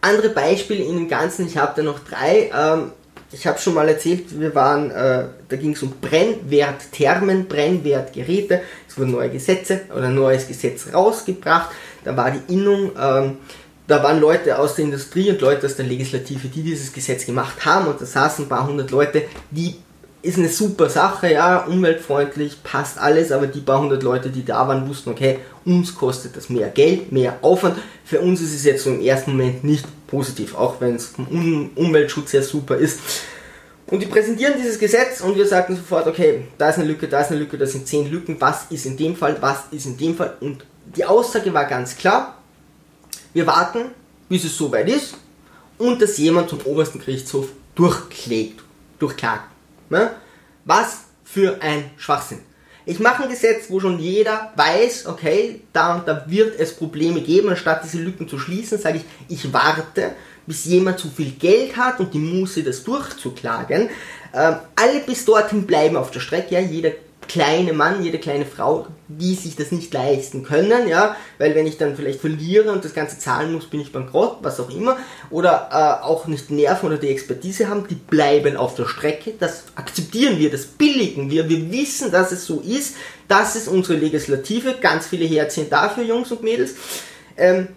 Andere 0.00 0.28
Beispiele 0.30 0.84
in 0.84 0.96
dem 0.96 1.08
Ganzen, 1.08 1.46
ich 1.46 1.56
habe 1.56 1.72
da 1.76 1.82
noch 1.82 1.98
drei. 1.98 2.50
Ähm, 2.54 2.92
ich 3.32 3.46
habe 3.46 3.58
schon 3.58 3.74
mal 3.74 3.88
erzählt, 3.88 4.38
wir 4.38 4.54
waren, 4.54 4.90
äh, 4.90 5.24
da 5.48 5.56
ging 5.56 5.72
es 5.72 5.82
um 5.82 5.94
Brennwertthermen, 6.00 7.46
Brennwertgeräte. 7.46 8.60
Es 8.88 8.96
wurden 8.96 9.12
neue 9.12 9.30
Gesetze 9.30 9.82
oder 9.94 10.04
ein 10.04 10.14
neues 10.14 10.46
Gesetz 10.46 10.86
rausgebracht. 10.92 11.70
Da 12.04 12.16
war 12.16 12.30
die 12.30 12.52
Innung, 12.52 12.92
ähm, 13.00 13.38
da 13.86 14.02
waren 14.02 14.20
Leute 14.20 14.58
aus 14.58 14.76
der 14.76 14.84
Industrie 14.84 15.30
und 15.30 15.40
Leute 15.40 15.66
aus 15.66 15.76
der 15.76 15.86
Legislative, 15.86 16.48
die 16.48 16.62
dieses 16.62 16.92
Gesetz 16.92 17.26
gemacht 17.26 17.64
haben. 17.64 17.86
Und 17.86 18.00
da 18.00 18.06
saßen 18.06 18.44
ein 18.44 18.48
paar 18.48 18.66
hundert 18.66 18.90
Leute, 18.90 19.22
die 19.50 19.76
ist 20.22 20.38
eine 20.38 20.48
super 20.48 20.88
Sache, 20.88 21.32
ja, 21.32 21.58
umweltfreundlich, 21.58 22.62
passt 22.62 22.98
alles, 22.98 23.30
aber 23.30 23.46
die 23.46 23.60
paar 23.60 23.80
hundert 23.80 24.02
Leute, 24.02 24.30
die 24.30 24.44
da 24.44 24.66
waren, 24.66 24.88
wussten, 24.88 25.10
okay, 25.10 25.40
uns 25.66 25.94
kostet 25.94 26.34
das 26.34 26.48
mehr 26.48 26.68
Geld, 26.68 27.12
mehr 27.12 27.38
Aufwand. 27.42 27.76
Für 28.04 28.20
uns 28.20 28.40
ist 28.40 28.54
es 28.54 28.64
jetzt 28.64 28.84
so 28.84 28.90
im 28.90 29.02
ersten 29.02 29.32
Moment 29.32 29.64
nicht 29.64 29.84
positiv, 30.14 30.54
auch 30.54 30.80
wenn 30.80 30.94
es 30.94 31.06
vom 31.06 31.26
um 31.26 31.70
Umweltschutz 31.74 32.30
sehr 32.30 32.42
super 32.42 32.76
ist. 32.76 33.00
Und 33.86 34.00
die 34.00 34.06
präsentieren 34.06 34.54
dieses 34.56 34.78
Gesetz 34.78 35.20
und 35.20 35.36
wir 35.36 35.46
sagen 35.46 35.74
sofort, 35.76 36.06
okay, 36.06 36.46
da 36.56 36.70
ist 36.70 36.78
eine 36.78 36.86
Lücke, 36.86 37.08
da 37.08 37.20
ist 37.20 37.30
eine 37.30 37.40
Lücke, 37.40 37.58
da 37.58 37.66
sind 37.66 37.86
zehn 37.86 38.10
Lücken, 38.10 38.36
was 38.40 38.66
ist 38.70 38.86
in 38.86 38.96
dem 38.96 39.16
Fall, 39.16 39.36
was 39.40 39.64
ist 39.72 39.86
in 39.86 39.96
dem 39.96 40.16
Fall. 40.16 40.36
Und 40.40 40.64
die 40.96 41.04
Aussage 41.04 41.52
war 41.52 41.64
ganz 41.64 41.96
klar, 41.96 42.38
wir 43.32 43.46
warten, 43.46 43.86
bis 44.28 44.44
es 44.44 44.56
soweit 44.56 44.88
ist 44.88 45.16
und 45.78 46.00
dass 46.00 46.16
jemand 46.16 46.48
zum 46.48 46.60
obersten 46.64 47.00
Gerichtshof 47.00 47.48
durchklägt, 47.74 48.62
durchklagt. 49.00 49.50
Ne? 49.90 50.12
Was 50.64 51.04
für 51.24 51.60
ein 51.60 51.90
Schwachsinn. 51.96 52.38
Ich 52.86 53.00
mache 53.00 53.22
ein 53.22 53.30
Gesetz, 53.30 53.70
wo 53.70 53.80
schon 53.80 53.98
jeder 53.98 54.52
weiß, 54.56 55.06
okay, 55.06 55.62
da 55.72 55.96
und 55.96 56.06
da 56.06 56.24
wird 56.26 56.58
es 56.60 56.74
Probleme 56.74 57.22
geben. 57.22 57.48
Anstatt 57.48 57.82
diese 57.82 57.98
Lücken 57.98 58.28
zu 58.28 58.38
schließen, 58.38 58.78
sage 58.78 58.98
ich, 58.98 59.04
ich 59.36 59.52
warte, 59.52 60.12
bis 60.46 60.66
jemand 60.66 60.98
zu 60.98 61.08
viel 61.08 61.30
Geld 61.32 61.76
hat 61.76 62.00
und 62.00 62.12
die 62.12 62.18
Muße, 62.18 62.62
das 62.62 62.84
durchzuklagen. 62.84 63.88
Ähm, 64.34 64.56
alle 64.76 65.00
bis 65.06 65.24
dorthin 65.24 65.66
bleiben 65.66 65.96
auf 65.96 66.10
der 66.10 66.20
Strecke. 66.20 66.54
Ja, 66.54 66.60
jeder 66.60 66.90
kleine 67.28 67.72
Mann, 67.72 68.02
jede 68.02 68.18
kleine 68.18 68.46
Frau, 68.46 68.86
die 69.08 69.34
sich 69.34 69.56
das 69.56 69.72
nicht 69.72 69.92
leisten 69.92 70.42
können, 70.42 70.88
ja, 70.88 71.16
weil 71.38 71.54
wenn 71.54 71.66
ich 71.66 71.78
dann 71.78 71.96
vielleicht 71.96 72.20
verliere 72.20 72.72
und 72.72 72.84
das 72.84 72.94
Ganze 72.94 73.18
zahlen 73.18 73.52
muss, 73.52 73.66
bin 73.66 73.80
ich 73.80 73.92
bankrott, 73.92 74.38
was 74.42 74.60
auch 74.60 74.70
immer, 74.70 74.96
oder 75.30 75.68
äh, 75.70 76.04
auch 76.04 76.26
nicht 76.26 76.50
Nerven 76.50 76.86
oder 76.86 76.96
die 76.96 77.08
Expertise 77.08 77.68
haben, 77.68 77.86
die 77.88 77.94
bleiben 77.94 78.56
auf 78.56 78.74
der 78.74 78.86
Strecke, 78.86 79.34
das 79.38 79.64
akzeptieren 79.74 80.38
wir, 80.38 80.50
das 80.50 80.66
billigen 80.66 81.30
wir, 81.30 81.48
wir 81.48 81.70
wissen, 81.70 82.10
dass 82.10 82.32
es 82.32 82.46
so 82.46 82.60
ist, 82.60 82.96
das 83.28 83.56
ist 83.56 83.68
unsere 83.68 83.98
Legislative, 83.98 84.76
ganz 84.80 85.06
viele 85.06 85.24
Herzchen 85.24 85.70
dafür, 85.70 86.04
Jungs 86.04 86.30
und 86.32 86.42
Mädels, 86.42 86.74
ähm, 87.36 87.68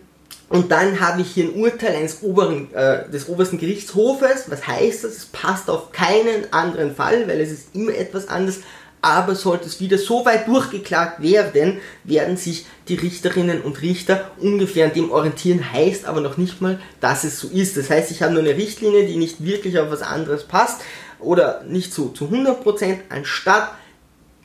und 0.49 0.71
dann 0.71 0.99
habe 1.01 1.21
ich 1.21 1.31
hier 1.31 1.45
ein 1.45 1.55
Urteil 1.55 1.95
eines 1.95 2.23
oberen, 2.23 2.73
äh, 2.73 3.09
des 3.09 3.27
obersten 3.27 3.57
Gerichtshofes. 3.57 4.49
Was 4.49 4.65
heißt 4.65 5.03
das? 5.03 5.17
Es 5.17 5.25
passt 5.25 5.69
auf 5.69 5.91
keinen 5.91 6.51
anderen 6.53 6.95
Fall, 6.95 7.27
weil 7.27 7.41
es 7.41 7.51
ist 7.51 7.75
immer 7.75 7.93
etwas 7.93 8.29
anderes 8.29 8.61
aber 9.07 9.35
sollte 9.35 9.67
es 9.67 9.79
wieder 9.79 9.97
so 9.97 10.25
weit 10.25 10.47
durchgeklagt 10.47 11.21
werden, 11.21 11.79
werden 12.03 12.37
sich 12.37 12.65
die 12.87 12.95
Richterinnen 12.95 13.61
und 13.61 13.81
Richter 13.81 14.31
ungefähr 14.39 14.87
an 14.87 14.93
dem 14.93 15.11
orientieren, 15.11 15.71
heißt 15.71 16.05
aber 16.05 16.21
noch 16.21 16.37
nicht 16.37 16.61
mal, 16.61 16.79
dass 16.99 17.23
es 17.23 17.39
so 17.39 17.47
ist. 17.47 17.77
Das 17.77 17.89
heißt, 17.89 18.11
ich 18.11 18.21
habe 18.21 18.33
nur 18.33 18.43
eine 18.43 18.55
Richtlinie, 18.55 19.07
die 19.07 19.15
nicht 19.15 19.43
wirklich 19.43 19.79
auf 19.79 19.89
was 19.89 20.01
anderes 20.01 20.43
passt 20.43 20.81
oder 21.19 21.63
nicht 21.63 21.93
so 21.93 22.09
zu 22.09 22.25
100%, 22.25 22.97
anstatt 23.09 23.71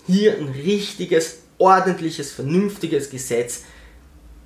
hier 0.06 0.36
ein 0.36 0.48
richtiges, 0.48 1.38
ordentliches, 1.58 2.32
vernünftiges 2.32 3.10
Gesetz 3.10 3.62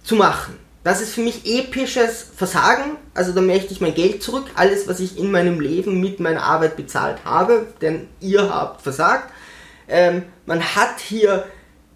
zu 0.02 0.16
machen. 0.16 0.58
Das 0.86 1.00
ist 1.00 1.14
für 1.14 1.20
mich 1.20 1.44
episches 1.44 2.26
Versagen. 2.36 2.96
Also 3.12 3.32
da 3.32 3.40
möchte 3.40 3.72
ich 3.72 3.80
mein 3.80 3.94
Geld 3.94 4.22
zurück. 4.22 4.44
Alles, 4.54 4.86
was 4.86 5.00
ich 5.00 5.18
in 5.18 5.32
meinem 5.32 5.58
Leben 5.58 6.00
mit 6.00 6.20
meiner 6.20 6.44
Arbeit 6.44 6.76
bezahlt 6.76 7.24
habe, 7.24 7.66
denn 7.80 8.06
ihr 8.20 8.48
habt 8.54 8.82
versagt. 8.82 9.32
Ähm, 9.88 10.22
man 10.46 10.62
hat 10.62 11.00
hier 11.00 11.44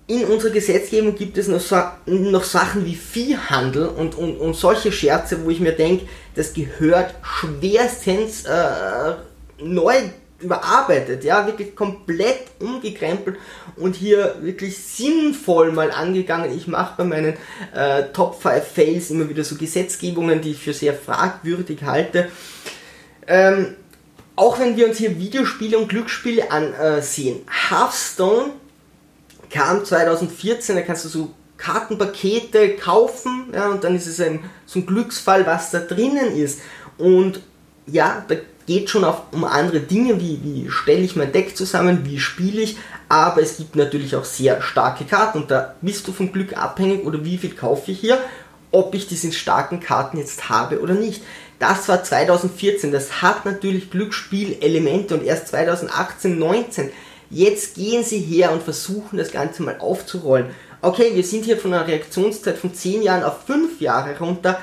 in 0.07 0.24
unserer 0.24 0.53
Gesetzgebung 0.53 1.14
gibt 1.14 1.38
es 1.38 1.46
noch, 1.46 1.61
noch 2.07 2.42
Sachen 2.42 2.85
wie 2.85 2.96
Viehhandel 2.96 3.87
und, 3.87 4.16
und, 4.16 4.38
und 4.38 4.55
solche 4.57 4.90
Scherze, 4.90 5.44
wo 5.44 5.50
ich 5.50 5.61
mir 5.61 5.72
denke, 5.72 6.07
das 6.35 6.53
gehört 6.53 7.14
schwerstens 7.22 8.44
äh, 8.44 9.14
neu 9.62 9.94
überarbeitet, 10.40 11.22
ja, 11.22 11.46
wirklich 11.46 11.76
komplett 11.76 12.40
umgekrempelt 12.59 13.37
und 13.76 13.94
hier 13.94 14.37
wirklich 14.40 14.79
sinnvoll 14.79 15.70
mal 15.70 15.92
angegangen. 15.92 16.57
Ich 16.57 16.66
mache 16.66 16.94
bei 16.96 17.05
meinen 17.05 17.37
äh, 17.74 18.05
Top 18.12 18.40
5 18.40 18.64
Fails 18.64 19.11
immer 19.11 19.29
wieder 19.29 19.44
so 19.44 19.57
Gesetzgebungen, 19.57 20.40
die 20.40 20.53
ich 20.53 20.59
für 20.59 20.72
sehr 20.72 20.94
fragwürdig 20.94 21.85
halte. 21.85 22.29
Ähm, 23.26 23.76
auch 24.40 24.59
wenn 24.59 24.74
wir 24.74 24.88
uns 24.88 24.96
hier 24.96 25.18
Videospiele 25.18 25.76
und 25.76 25.88
Glücksspiele 25.90 26.50
ansehen. 26.50 27.40
Hearthstone 27.68 28.53
kam 29.50 29.85
2014, 29.85 30.76
da 30.76 30.81
kannst 30.81 31.05
du 31.05 31.11
so 31.11 31.35
Kartenpakete 31.59 32.76
kaufen, 32.76 33.50
ja, 33.53 33.68
und 33.68 33.85
dann 33.85 33.94
ist 33.94 34.07
es 34.07 34.18
ein, 34.18 34.40
so 34.64 34.79
ein 34.79 34.87
Glücksfall, 34.87 35.44
was 35.44 35.72
da 35.72 35.81
drinnen 35.81 36.35
ist. 36.35 36.61
Und 36.96 37.42
ja, 37.87 38.24
da 38.29 38.37
geht 38.66 38.88
schon 38.88 39.05
auf, 39.05 39.24
um 39.33 39.44
andere 39.44 39.81
Dinge, 39.81 40.18
wie, 40.18 40.40
wie 40.42 40.70
stelle 40.70 41.03
ich 41.03 41.16
mein 41.16 41.33
Deck 41.33 41.55
zusammen, 41.55 42.07
wie 42.07 42.18
spiele 42.18 42.62
ich, 42.62 42.79
aber 43.11 43.42
es 43.42 43.59
gibt 43.59 43.76
natürlich 43.76 44.16
auch 44.16 44.24
sehr 44.24 44.62
starke 44.62 45.05
Karten 45.05 45.42
und 45.42 45.50
da 45.50 45.74
bist 45.83 46.09
du 46.09 46.12
vom 46.12 46.33
Glück 46.33 46.57
abhängig 46.57 47.05
oder 47.05 47.26
wie 47.26 47.37
viel 47.37 47.55
kaufe 47.55 47.90
ich 47.90 48.00
hier, 48.00 48.18
ob 48.70 48.94
ich 48.94 49.07
diese 49.07 49.33
starken 49.33 49.81
Karten 49.81 50.16
jetzt 50.16 50.48
habe 50.48 50.81
oder 50.81 50.94
nicht. 50.94 51.22
Das 51.61 51.88
war 51.90 52.03
2014, 52.03 52.90
das 52.90 53.20
hat 53.20 53.44
natürlich 53.44 53.90
Glücksspielelemente 53.90 55.14
und 55.14 55.23
erst 55.23 55.49
2018, 55.49 56.38
19. 56.38 56.90
Jetzt 57.29 57.75
gehen 57.75 58.03
sie 58.03 58.18
her 58.18 58.51
und 58.51 58.62
versuchen 58.62 59.18
das 59.18 59.31
Ganze 59.31 59.62
mal 59.62 59.77
aufzurollen. 59.79 60.46
Okay, 60.81 61.11
wir 61.14 61.23
sind 61.23 61.44
hier 61.44 61.59
von 61.59 61.75
einer 61.75 61.87
Reaktionszeit 61.87 62.57
von 62.57 62.73
10 62.73 63.03
Jahren 63.03 63.23
auf 63.23 63.44
5 63.44 63.79
Jahre 63.79 64.18
runter, 64.18 64.59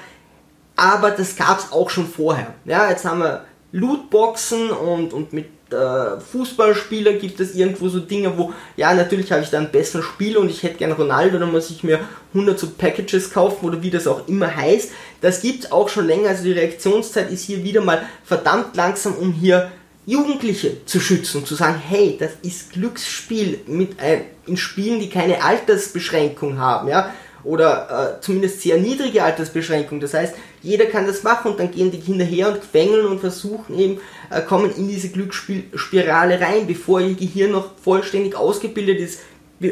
aber 0.76 1.12
das 1.12 1.36
gab 1.36 1.60
es 1.60 1.72
auch 1.72 1.92
schon 1.92 2.08
vorher. 2.08 2.56
Ja, 2.66 2.90
jetzt 2.90 3.06
haben 3.06 3.20
wir 3.20 3.46
Lootboxen 3.72 4.72
und, 4.72 5.14
und 5.14 5.34
mit 5.34 5.50
äh, 5.72 6.20
Fußballspieler 6.20 7.14
gibt 7.14 7.40
es 7.40 7.54
irgendwo 7.54 7.90
so 7.90 8.00
Dinge, 8.00 8.38
wo, 8.38 8.54
ja, 8.76 8.94
natürlich 8.94 9.32
habe 9.32 9.44
ich 9.44 9.50
da 9.50 9.58
einen 9.58 9.72
besseren 9.72 10.04
Spieler 10.04 10.40
und 10.40 10.50
ich 10.50 10.64
hätte 10.64 10.78
gerne 10.78 10.96
Ronaldo, 10.96 11.38
dann 11.38 11.52
muss 11.52 11.70
ich 11.70 11.84
mir 11.84 12.00
100 12.34 12.58
so 12.58 12.70
Packages 12.70 13.32
kaufen 13.32 13.66
oder 13.66 13.82
wie 13.82 13.92
das 13.92 14.08
auch 14.08 14.28
immer 14.28 14.56
heißt. 14.56 14.92
Das 15.22 15.42
gibt 15.42 15.66
es 15.66 15.72
auch 15.72 15.90
schon 15.90 16.08
länger, 16.08 16.30
also 16.30 16.44
die 16.44 16.52
Reaktionszeit 16.52 17.32
ist 17.32 17.46
hier 17.46 17.64
wieder 17.64 17.82
mal 17.82 18.04
verdammt 18.24 18.76
langsam, 18.76 19.16
um 19.16 19.34
hier 19.34 19.72
Jugendliche 20.06 20.86
zu 20.86 21.00
schützen, 21.00 21.46
zu 21.46 21.56
sagen, 21.56 21.82
hey, 21.86 22.18
das 22.20 22.32
ist 22.42 22.72
Glücksspiel 22.74 23.60
mit, 23.68 24.02
äh, 24.02 24.22
in 24.46 24.56
Spielen, 24.56 25.00
die 25.00 25.10
keine 25.10 25.44
Altersbeschränkung 25.44 26.60
haben, 26.60 26.88
ja 26.88 27.14
oder 27.48 28.18
äh, 28.18 28.22
zumindest 28.22 28.62
sehr 28.62 28.78
niedrige 28.78 29.24
Altersbeschränkung. 29.24 30.00
Das 30.00 30.14
heißt, 30.14 30.36
jeder 30.62 30.86
kann 30.86 31.08
das 31.08 31.24
machen 31.24 31.52
und 31.52 31.60
dann 31.60 31.72
gehen 31.72 31.92
die 31.92 32.00
Kinder 32.00 32.26
her 32.26 32.50
und 32.50 32.62
quengeln 32.62 33.06
und 33.06 33.20
versuchen 33.20 33.78
eben, 33.80 34.00
äh, 34.30 34.42
kommen 34.42 34.72
in 34.76 34.88
diese 34.88 35.10
Glücksspirale 35.10 36.42
rein, 36.42 36.68
bevor 36.68 37.00
ihr 37.00 37.16
Gehirn 37.16 37.52
noch 37.52 37.72
vollständig 37.82 38.36
ausgebildet 38.36 39.00
ist, 39.00 39.20
äh, 39.62 39.72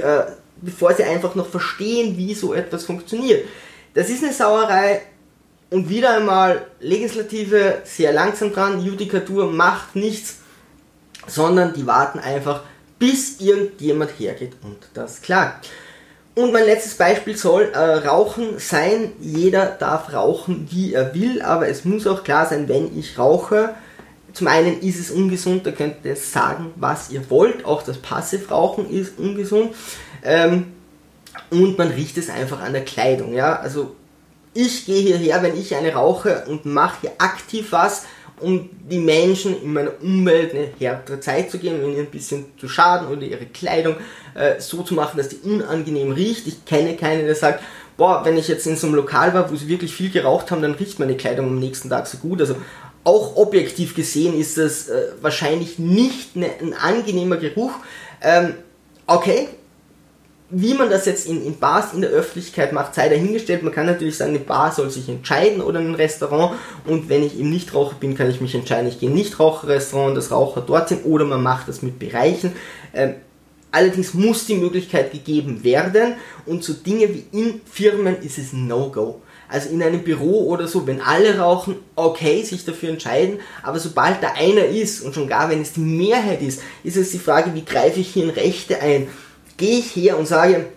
bevor 0.62 0.94
sie 0.94 1.04
einfach 1.04 1.36
noch 1.36 1.48
verstehen, 1.48 2.18
wie 2.18 2.34
so 2.34 2.54
etwas 2.54 2.86
funktioniert. 2.86 3.46
Das 3.94 4.10
ist 4.10 4.24
eine 4.24 4.34
Sauerei 4.34 5.02
und 5.70 5.90
wieder 5.90 6.16
einmal 6.16 6.66
Legislative 6.80 7.80
sehr 7.84 8.14
langsam 8.14 8.54
dran, 8.54 8.84
Judikatur 8.84 9.52
macht 9.52 9.96
nichts, 9.96 10.38
sondern 11.28 11.74
die 11.74 11.88
warten 11.88 12.20
einfach, 12.20 12.64
bis 13.00 13.42
irgendjemand 13.42 14.12
hergeht 14.20 14.54
und 14.64 14.78
das 14.94 15.22
klagt. 15.22 15.70
Und 16.36 16.52
mein 16.52 16.66
letztes 16.66 16.96
Beispiel 16.96 17.38
soll 17.38 17.72
äh, 17.74 17.78
Rauchen 17.78 18.60
sein. 18.60 19.14
Jeder 19.22 19.68
darf 19.68 20.14
rauchen, 20.14 20.68
wie 20.70 20.94
er 20.94 21.16
will, 21.16 21.42
aber 21.42 21.70
es 21.70 21.86
muss 21.86 22.06
auch 22.08 22.24
klar 22.24 22.46
sein, 22.46 22.68
wenn 22.68 22.98
ich 22.98 23.18
rauche. 23.18 23.74
Zum 24.34 24.48
einen 24.48 24.82
ist 24.82 25.00
es 25.00 25.12
ungesund, 25.12 25.66
da 25.66 25.72
könnt 25.72 26.04
ihr 26.04 26.18
sagen, 26.18 26.74
was 26.76 27.10
ihr 27.10 27.30
wollt. 27.30 27.64
Auch 27.64 27.84
das 27.84 28.00
Passivrauchen 28.00 28.90
ist 28.90 29.18
ungesund. 29.18 29.74
Ähm, 30.24 30.74
und 31.52 31.78
man 31.78 31.90
riecht 31.90 32.18
es 32.18 32.30
einfach 32.30 32.60
an 32.62 32.74
der 32.74 32.84
Kleidung. 32.84 33.34
Ja? 33.34 33.58
Also 33.58 33.96
ich 34.56 34.86
gehe 34.86 35.02
hierher, 35.02 35.44
wenn 35.44 35.60
ich 35.60 35.76
eine 35.76 35.94
rauche 35.94 36.46
und 36.48 36.66
mache 36.66 37.02
hier 37.02 37.12
aktiv 37.20 37.68
was, 37.72 38.06
um 38.40 38.70
die 38.90 39.00
Menschen 39.00 39.62
in 39.62 39.74
meiner 39.74 39.92
Umwelt 40.02 40.54
eine 40.54 40.68
härtere 40.80 41.20
Zeit 41.20 41.52
zu 41.52 41.60
geben, 41.60 41.84
ihnen 41.84 42.00
ein 42.00 42.12
bisschen 42.12 42.46
zu 42.58 42.68
schaden 42.68 43.08
oder 43.08 43.22
ihre 43.22 43.46
Kleidung 43.46 43.96
äh, 44.34 44.60
so 44.60 44.82
zu 44.82 44.94
machen, 44.94 45.18
dass 45.18 45.30
die 45.30 45.38
unangenehm 45.38 46.12
riecht. 46.12 46.48
Ich 46.48 46.66
kenne 46.66 46.96
keinen, 46.96 47.26
der 47.26 47.36
sagt, 47.36 47.64
boah, 47.98 48.26
wenn 48.26 48.38
ich 48.38 48.48
jetzt 48.48 48.68
in 48.68 48.76
so 48.76 48.88
einem 48.88 48.96
Lokal 48.96 49.34
war, 49.34 49.50
wo 49.52 49.56
sie 49.56 49.68
wirklich 49.68 49.94
viel 49.94 50.10
geraucht 50.10 50.52
haben, 50.52 50.62
dann 50.62 50.74
riecht 50.74 51.00
meine 51.00 51.16
Kleidung 51.16 51.48
am 51.48 51.60
nächsten 51.60 51.90
Tag 51.90 52.08
so 52.08 52.18
gut. 52.18 52.42
Also 52.42 52.56
auch 53.04 53.36
objektiv 53.36 53.96
gesehen 53.96 54.38
ist 54.38 54.58
das 54.58 54.90
äh, 54.90 55.10
wahrscheinlich 55.22 55.80
nicht 55.80 56.36
eine, 56.36 56.50
ein 56.62 56.74
angenehmer 56.74 57.38
Geruch. 57.38 57.74
Ähm, 58.22 58.56
okay, 59.06 59.48
wie 60.50 60.76
man 60.76 60.90
das 60.90 61.06
jetzt 61.06 61.28
in, 61.28 61.44
in, 61.44 61.58
Bars 61.58 61.94
in 61.94 62.02
der 62.02 62.12
Öffentlichkeit 62.12 62.72
macht, 62.72 62.94
sei 62.94 63.10
dahingestellt. 63.10 63.64
Man 63.64 63.74
kann 63.74 63.88
natürlich 63.88 64.18
sagen, 64.18 64.32
eine 64.32 64.40
Bar 64.40 64.72
soll 64.72 64.92
sich 64.92 65.10
entscheiden 65.10 65.62
oder 65.62 65.80
ein 65.80 65.96
Restaurant. 65.96 66.56
Und 66.86 67.10
wenn 67.10 67.24
ich 67.24 67.40
eben 67.40 67.50
Nichtraucher 67.50 67.96
bin, 68.00 68.16
kann 68.16 68.30
ich 68.30 68.42
mich 68.42 68.54
entscheiden, 68.54 68.88
ich 68.88 69.00
gehe 69.00 69.10
in 69.10 69.16
Nichtraucherrestaurant 69.16 70.16
das 70.16 70.32
Raucher 70.32 70.62
dort 70.62 70.90
sind 70.90 71.04
oder 71.06 71.26
man 71.26 71.42
macht 71.42 71.68
das 71.68 71.82
mit 71.82 71.98
Bereichen. 71.98 72.54
Ähm, 72.94 73.16
allerdings 73.72 74.14
muss 74.14 74.46
die 74.46 74.56
Möglichkeit 74.56 75.12
gegeben 75.12 75.64
werden 75.64 76.14
und 76.46 76.64
so 76.64 76.74
Dinge 76.74 77.10
wie 77.10 77.26
in 77.32 77.62
Firmen 77.66 78.22
ist 78.22 78.38
es 78.38 78.54
No-Go. 78.54 79.22
Also 79.48 79.70
in 79.70 79.82
einem 79.84 80.04
Büro 80.04 80.48
oder 80.50 80.68
so, 80.68 80.88
wenn 80.88 81.02
alle 81.02 81.38
rauchen, 81.38 81.76
okay, 81.96 82.42
sich 82.44 82.66
dafür 82.66 82.90
entscheiden, 82.90 83.40
aber 83.62 83.80
sobald 83.80 84.24
da 84.24 84.34
einer 84.36 84.66
ist 84.66 85.02
und 85.02 85.14
schon 85.14 85.28
gar 85.28 85.50
wenn 85.50 85.62
es 85.62 85.74
die 85.74 85.82
Mehrheit 85.82 86.42
ist, 86.42 86.62
ist 86.84 86.98
es 86.98 87.12
die 87.12 87.20
Frage, 87.20 87.54
wie 87.54 87.64
greife 87.64 88.00
ich 88.00 88.08
hier 88.10 88.24
in 88.24 88.32
Rechte 88.32 88.82
ein? 88.82 89.08
Gehe 89.58 89.80
ich 89.80 89.96
her 89.96 90.18
und 90.18 90.28
sage, 90.28 90.68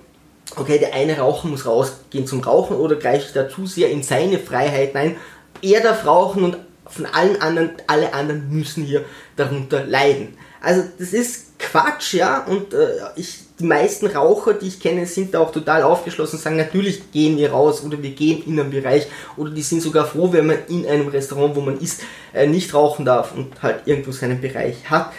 okay, 0.56 0.78
der 0.78 0.94
eine 0.94 1.18
Raucher 1.18 1.48
muss 1.48 1.66
rausgehen 1.66 2.26
zum 2.26 2.40
Rauchen 2.40 2.76
oder 2.76 2.96
greife 2.96 3.26
ich 3.26 3.32
da 3.32 3.48
zu 3.48 3.66
sehr 3.66 3.90
in 3.90 4.02
seine 4.02 4.38
Freiheit 4.38 4.94
ein. 4.94 5.16
Er 5.62 5.80
darf 5.80 6.06
rauchen 6.06 6.44
und 6.44 6.58
von 6.86 7.06
allen 7.06 7.40
anderen, 7.40 7.72
alle 7.86 8.14
anderen 8.14 8.50
müssen 8.50 8.84
hier 8.84 9.04
darunter 9.36 9.84
leiden. 9.84 10.36
Also 10.60 10.82
das 10.98 11.12
ist 11.12 11.58
Quatsch, 11.58 12.14
ja, 12.14 12.44
und 12.44 12.72
äh, 12.72 12.88
ich, 13.16 13.40
die 13.58 13.64
meisten 13.64 14.06
Raucher, 14.06 14.54
die 14.54 14.68
ich 14.68 14.80
kenne, 14.80 15.06
sind 15.06 15.34
da 15.34 15.40
auch 15.40 15.52
total 15.52 15.82
aufgeschlossen 15.82 16.36
und 16.36 16.42
sagen, 16.42 16.56
natürlich 16.56 17.10
gehen 17.12 17.36
wir 17.36 17.50
raus 17.50 17.82
oder 17.84 18.00
wir 18.02 18.10
gehen 18.10 18.42
in 18.46 18.58
einen 18.58 18.70
Bereich 18.70 19.06
oder 19.36 19.50
die 19.50 19.62
sind 19.62 19.82
sogar 19.82 20.06
froh, 20.06 20.32
wenn 20.32 20.46
man 20.46 20.58
in 20.68 20.86
einem 20.86 21.08
Restaurant, 21.08 21.56
wo 21.56 21.60
man 21.60 21.78
isst, 21.78 22.02
äh, 22.32 22.46
nicht 22.46 22.72
rauchen 22.74 23.04
darf 23.04 23.34
und 23.34 23.60
halt 23.62 23.82
irgendwo 23.86 24.12
seinen 24.12 24.40
Bereich 24.40 24.88
hat. 24.88 25.12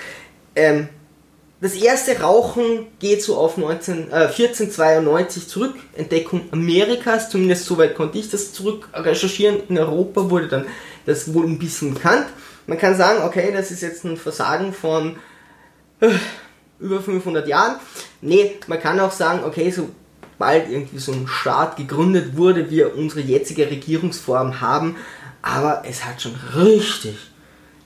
Ähm, 0.56 0.89
das 1.62 1.74
erste 1.74 2.22
Rauchen 2.22 2.88
geht 3.00 3.22
so 3.22 3.36
auf 3.36 3.58
19, 3.58 4.12
äh, 4.12 4.28
1492 4.28 5.48
zurück, 5.48 5.76
Entdeckung 5.93 6.48
Amerikas, 6.52 7.30
zumindest 7.30 7.65
soweit 7.65 7.95
konnte 7.95 8.17
ich 8.17 8.30
das 8.30 8.54
zurück 8.54 8.88
recherchieren. 8.93 9.62
In 9.67 9.78
Europa 9.78 10.30
wurde 10.30 10.48
dann 10.48 10.65
das 11.06 11.34
wohl 11.34 11.45
ein 11.45 11.60
bisschen 11.60 11.95
bekannt. 11.95 12.28
Man 12.65 12.78
kann 12.78 12.95
sagen, 12.95 13.24
okay, 13.24 13.52
das 13.52 13.72
ist 13.72 13.82
jetzt 13.82 14.06
ein 14.06 14.15
Versagen 14.15 14.72
von 14.72 15.17
äh, 16.00 16.12
über 16.80 17.02
500 17.02 17.45
Jahren. 17.45 17.76
Nee, 18.22 18.56
man 18.67 18.80
kann 18.80 19.00
auch 19.02 19.12
sagen, 19.12 19.43
okay, 19.43 19.69
sobald 19.69 20.69
irgendwie 20.69 21.00
so 21.00 21.12
ein 21.12 21.28
Staat 21.28 21.76
gegründet 21.76 22.38
wurde, 22.38 22.69
wir 22.69 22.95
unsere 22.95 23.19
jetzige 23.19 23.69
Regierungsform 23.69 24.62
haben, 24.62 24.95
aber 25.41 25.84
es 25.86 26.06
hat 26.06 26.22
schon 26.22 26.36
richtig 26.56 27.17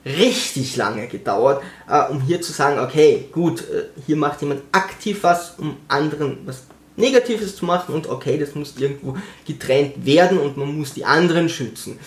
richtig 0.06 0.76
lange 0.76 1.08
gedauert, 1.08 1.64
äh, 1.90 2.10
um 2.10 2.22
hier 2.22 2.42
zu 2.42 2.52
sagen, 2.52 2.80
okay, 2.80 3.26
gut, 3.32 3.62
äh, 3.62 3.86
hier 4.06 4.18
macht 4.18 4.42
jemand 4.42 4.62
aktiv 4.72 5.20
was, 5.22 5.56
um 5.58 5.78
anderen 5.88 6.40
was 6.46 6.64
Negatives 6.96 7.56
zu 7.56 7.66
machen 7.66 7.96
und 7.96 8.08
okay, 8.08 8.38
das 8.38 8.54
muss 8.56 8.76
irgendwo 8.78 9.18
getrennt 9.48 10.06
werden 10.06 10.38
und 10.38 10.58
man 10.58 10.78
muss 10.78 10.94
die 10.94 11.06
anderen 11.06 11.50
schützen. 11.50 11.98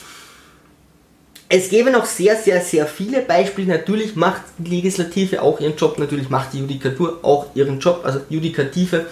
es 1.49 1.69
gäbe 1.69 1.91
noch 1.91 2.07
sehr, 2.07 2.37
sehr, 2.37 2.61
sehr 2.61 2.87
viele 2.87 3.21
Beispiele. 3.21 3.69
Natürlich 3.69 4.17
macht 4.17 4.43
die 4.59 4.71
Legislative 4.71 5.43
auch 5.43 5.61
ihren 5.61 5.77
Job, 5.77 5.99
natürlich 5.99 6.29
macht 6.29 6.53
die 6.53 6.59
Judikatur 6.61 7.21
auch 7.23 7.47
ihren 7.55 7.79
Job, 7.79 8.01
also 8.05 8.21
Judikative, 8.29 9.07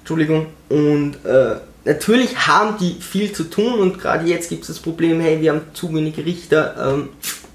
Entschuldigung. 0.00 0.46
Und 0.68 1.16
äh, 1.24 1.56
natürlich 1.84 2.36
haben 2.46 2.78
die 2.78 3.00
viel 3.00 3.32
zu 3.32 3.44
tun 3.44 3.80
und 3.80 3.98
gerade 3.98 4.26
jetzt 4.26 4.48
gibt 4.48 4.62
es 4.62 4.68
das 4.68 4.78
Problem, 4.80 5.20
hey, 5.20 5.40
wir 5.40 5.52
haben 5.52 5.62
zu 5.72 5.92
wenig 5.94 6.16
Richter. 6.18 6.94
Ähm, 6.94 7.08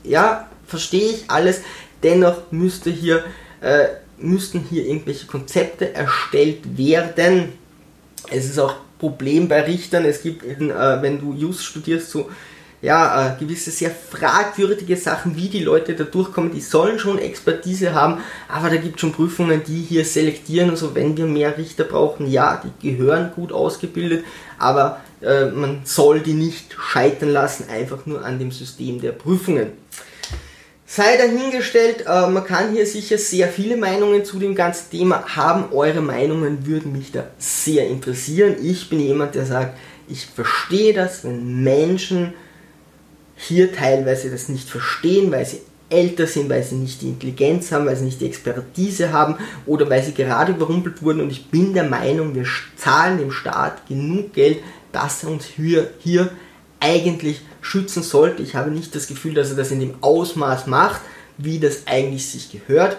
ja, 0.04 0.50
verstehe 0.74 1.12
ich 1.12 1.24
alles. 1.28 1.62
Dennoch 2.02 2.52
müsste 2.52 2.90
hier, 2.90 3.24
äh, 3.62 3.86
müssten 4.18 4.66
hier 4.68 4.88
irgendwelche 4.88 5.28
Konzepte 5.28 5.94
erstellt 5.94 6.78
werden. 6.78 7.54
Es 8.32 8.46
ist 8.46 8.58
auch 8.58 8.76
Problem 8.98 9.48
bei 9.48 9.62
Richtern. 9.62 10.04
Es 10.04 10.24
gibt, 10.24 10.44
eben, 10.44 10.72
äh, 10.72 11.02
wenn 11.04 11.20
du 11.20 11.34
Just 11.34 11.64
studierst, 11.64 12.10
so 12.10 12.28
ja, 12.82 13.28
äh, 13.28 13.40
gewisse 13.40 13.70
sehr 13.70 13.92
fragwürdige 13.92 14.98
Sachen, 14.98 15.38
wie 15.38 15.48
die 15.48 15.64
Leute 15.64 15.94
da 15.94 16.04
durchkommen, 16.04 16.52
die 16.52 16.60
sollen 16.60 17.00
schon 17.00 17.18
Expertise 17.18 17.94
haben, 17.94 18.22
aber 18.50 18.70
da 18.70 18.76
gibt 18.76 18.96
es 18.96 19.02
schon 19.02 19.14
Prüfungen, 19.14 19.62
die 19.66 19.80
hier 19.80 20.04
selektieren, 20.04 20.70
also 20.70 20.94
wenn 20.94 21.16
wir 21.16 21.26
mehr 21.26 21.58
Richter 21.58 21.86
brauchen, 21.86 22.30
ja, 22.30 22.62
die 22.62 22.90
gehören 22.90 23.32
gut 23.34 23.54
ausgebildet, 23.54 24.26
aber 24.58 25.00
äh, 25.22 25.46
man 25.46 25.82
soll 25.86 26.20
die 26.20 26.34
nicht 26.34 26.76
scheitern 26.78 27.30
lassen, 27.30 27.70
einfach 27.70 28.06
nur 28.06 28.26
an 28.26 28.38
dem 28.38 28.52
System 28.52 29.00
der 29.00 29.14
Prüfungen. 29.14 29.68
Sei 30.86 31.18
dahingestellt, 31.18 32.06
äh, 32.06 32.28
man 32.28 32.44
kann 32.44 32.74
hier 32.74 32.86
sicher 32.86 33.18
sehr 33.18 33.48
viele 33.48 33.78
Meinungen 33.78 34.26
zu 34.26 34.38
dem 34.38 34.54
ganzen 34.54 34.92
Thema 34.92 35.24
haben. 35.36 35.72
Eure 35.72 36.02
Meinungen 36.02 36.66
würden 36.66 36.92
mich 36.92 37.12
da 37.12 37.28
sehr 37.38 37.88
interessieren. 37.88 38.56
Ich 38.62 38.90
bin 38.90 39.00
jemand, 39.00 39.36
der 39.36 39.46
sagt, 39.46 39.78
ich 40.08 40.26
verstehe 40.26 40.94
das, 40.94 41.24
wenn 41.24 41.64
Menschen 41.64 42.34
hier 43.36 43.74
teilweise 43.74 44.30
das 44.30 44.50
nicht 44.50 44.70
verstehen, 44.70 45.32
weil 45.32 45.46
sie 45.46 45.62
älter 45.90 46.28
sind, 46.28 46.50
weil 46.50 46.64
sie 46.64 46.76
nicht 46.76 47.02
die 47.02 47.10
Intelligenz 47.10 47.72
haben, 47.72 47.86
weil 47.86 47.96
sie 47.96 48.06
nicht 48.06 48.20
die 48.20 48.26
Expertise 48.26 49.14
haben 49.14 49.36
oder 49.66 49.90
weil 49.90 50.04
sie 50.04 50.14
gerade 50.14 50.52
überrumpelt 50.52 51.02
wurden. 51.02 51.22
Und 51.22 51.32
ich 51.32 51.50
bin 51.50 51.74
der 51.74 51.84
Meinung, 51.86 52.36
wir 52.36 52.46
zahlen 52.76 53.20
dem 53.20 53.32
Staat 53.32 53.88
genug 53.88 54.34
Geld, 54.34 54.60
dass 54.92 55.24
er 55.24 55.32
uns 55.32 55.46
hier, 55.46 55.92
hier 56.00 56.30
eigentlich 56.80 57.42
schützen 57.64 58.04
sollte. 58.04 58.44
Ich 58.44 58.56
habe 58.56 58.70
nicht 58.70 58.94
das 58.94 59.08
Gefühl, 59.08 59.34
dass 59.34 59.50
er 59.50 59.56
das 59.56 59.72
in 59.72 59.80
dem 59.80 59.96
Ausmaß 60.02 60.68
macht, 60.68 61.02
wie 61.38 61.60
das 61.60 61.88
eigentlich 61.88 62.30
sich 62.30 62.52
gehört. 62.52 62.98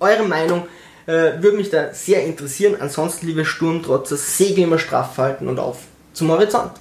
Eure 0.00 0.24
Meinung 0.24 0.64
äh, 1.06 1.40
würde 1.40 1.56
mich 1.56 1.70
da 1.70 1.94
sehr 1.94 2.24
interessieren. 2.24 2.76
Ansonsten, 2.80 3.26
liebe 3.26 3.44
Sturmtrotzer, 3.44 4.16
Segel 4.16 4.64
immer 4.64 4.78
straff 4.78 5.16
halten 5.18 5.46
und 5.46 5.60
auf 5.60 5.78
zum 6.12 6.30
Horizont. 6.30 6.72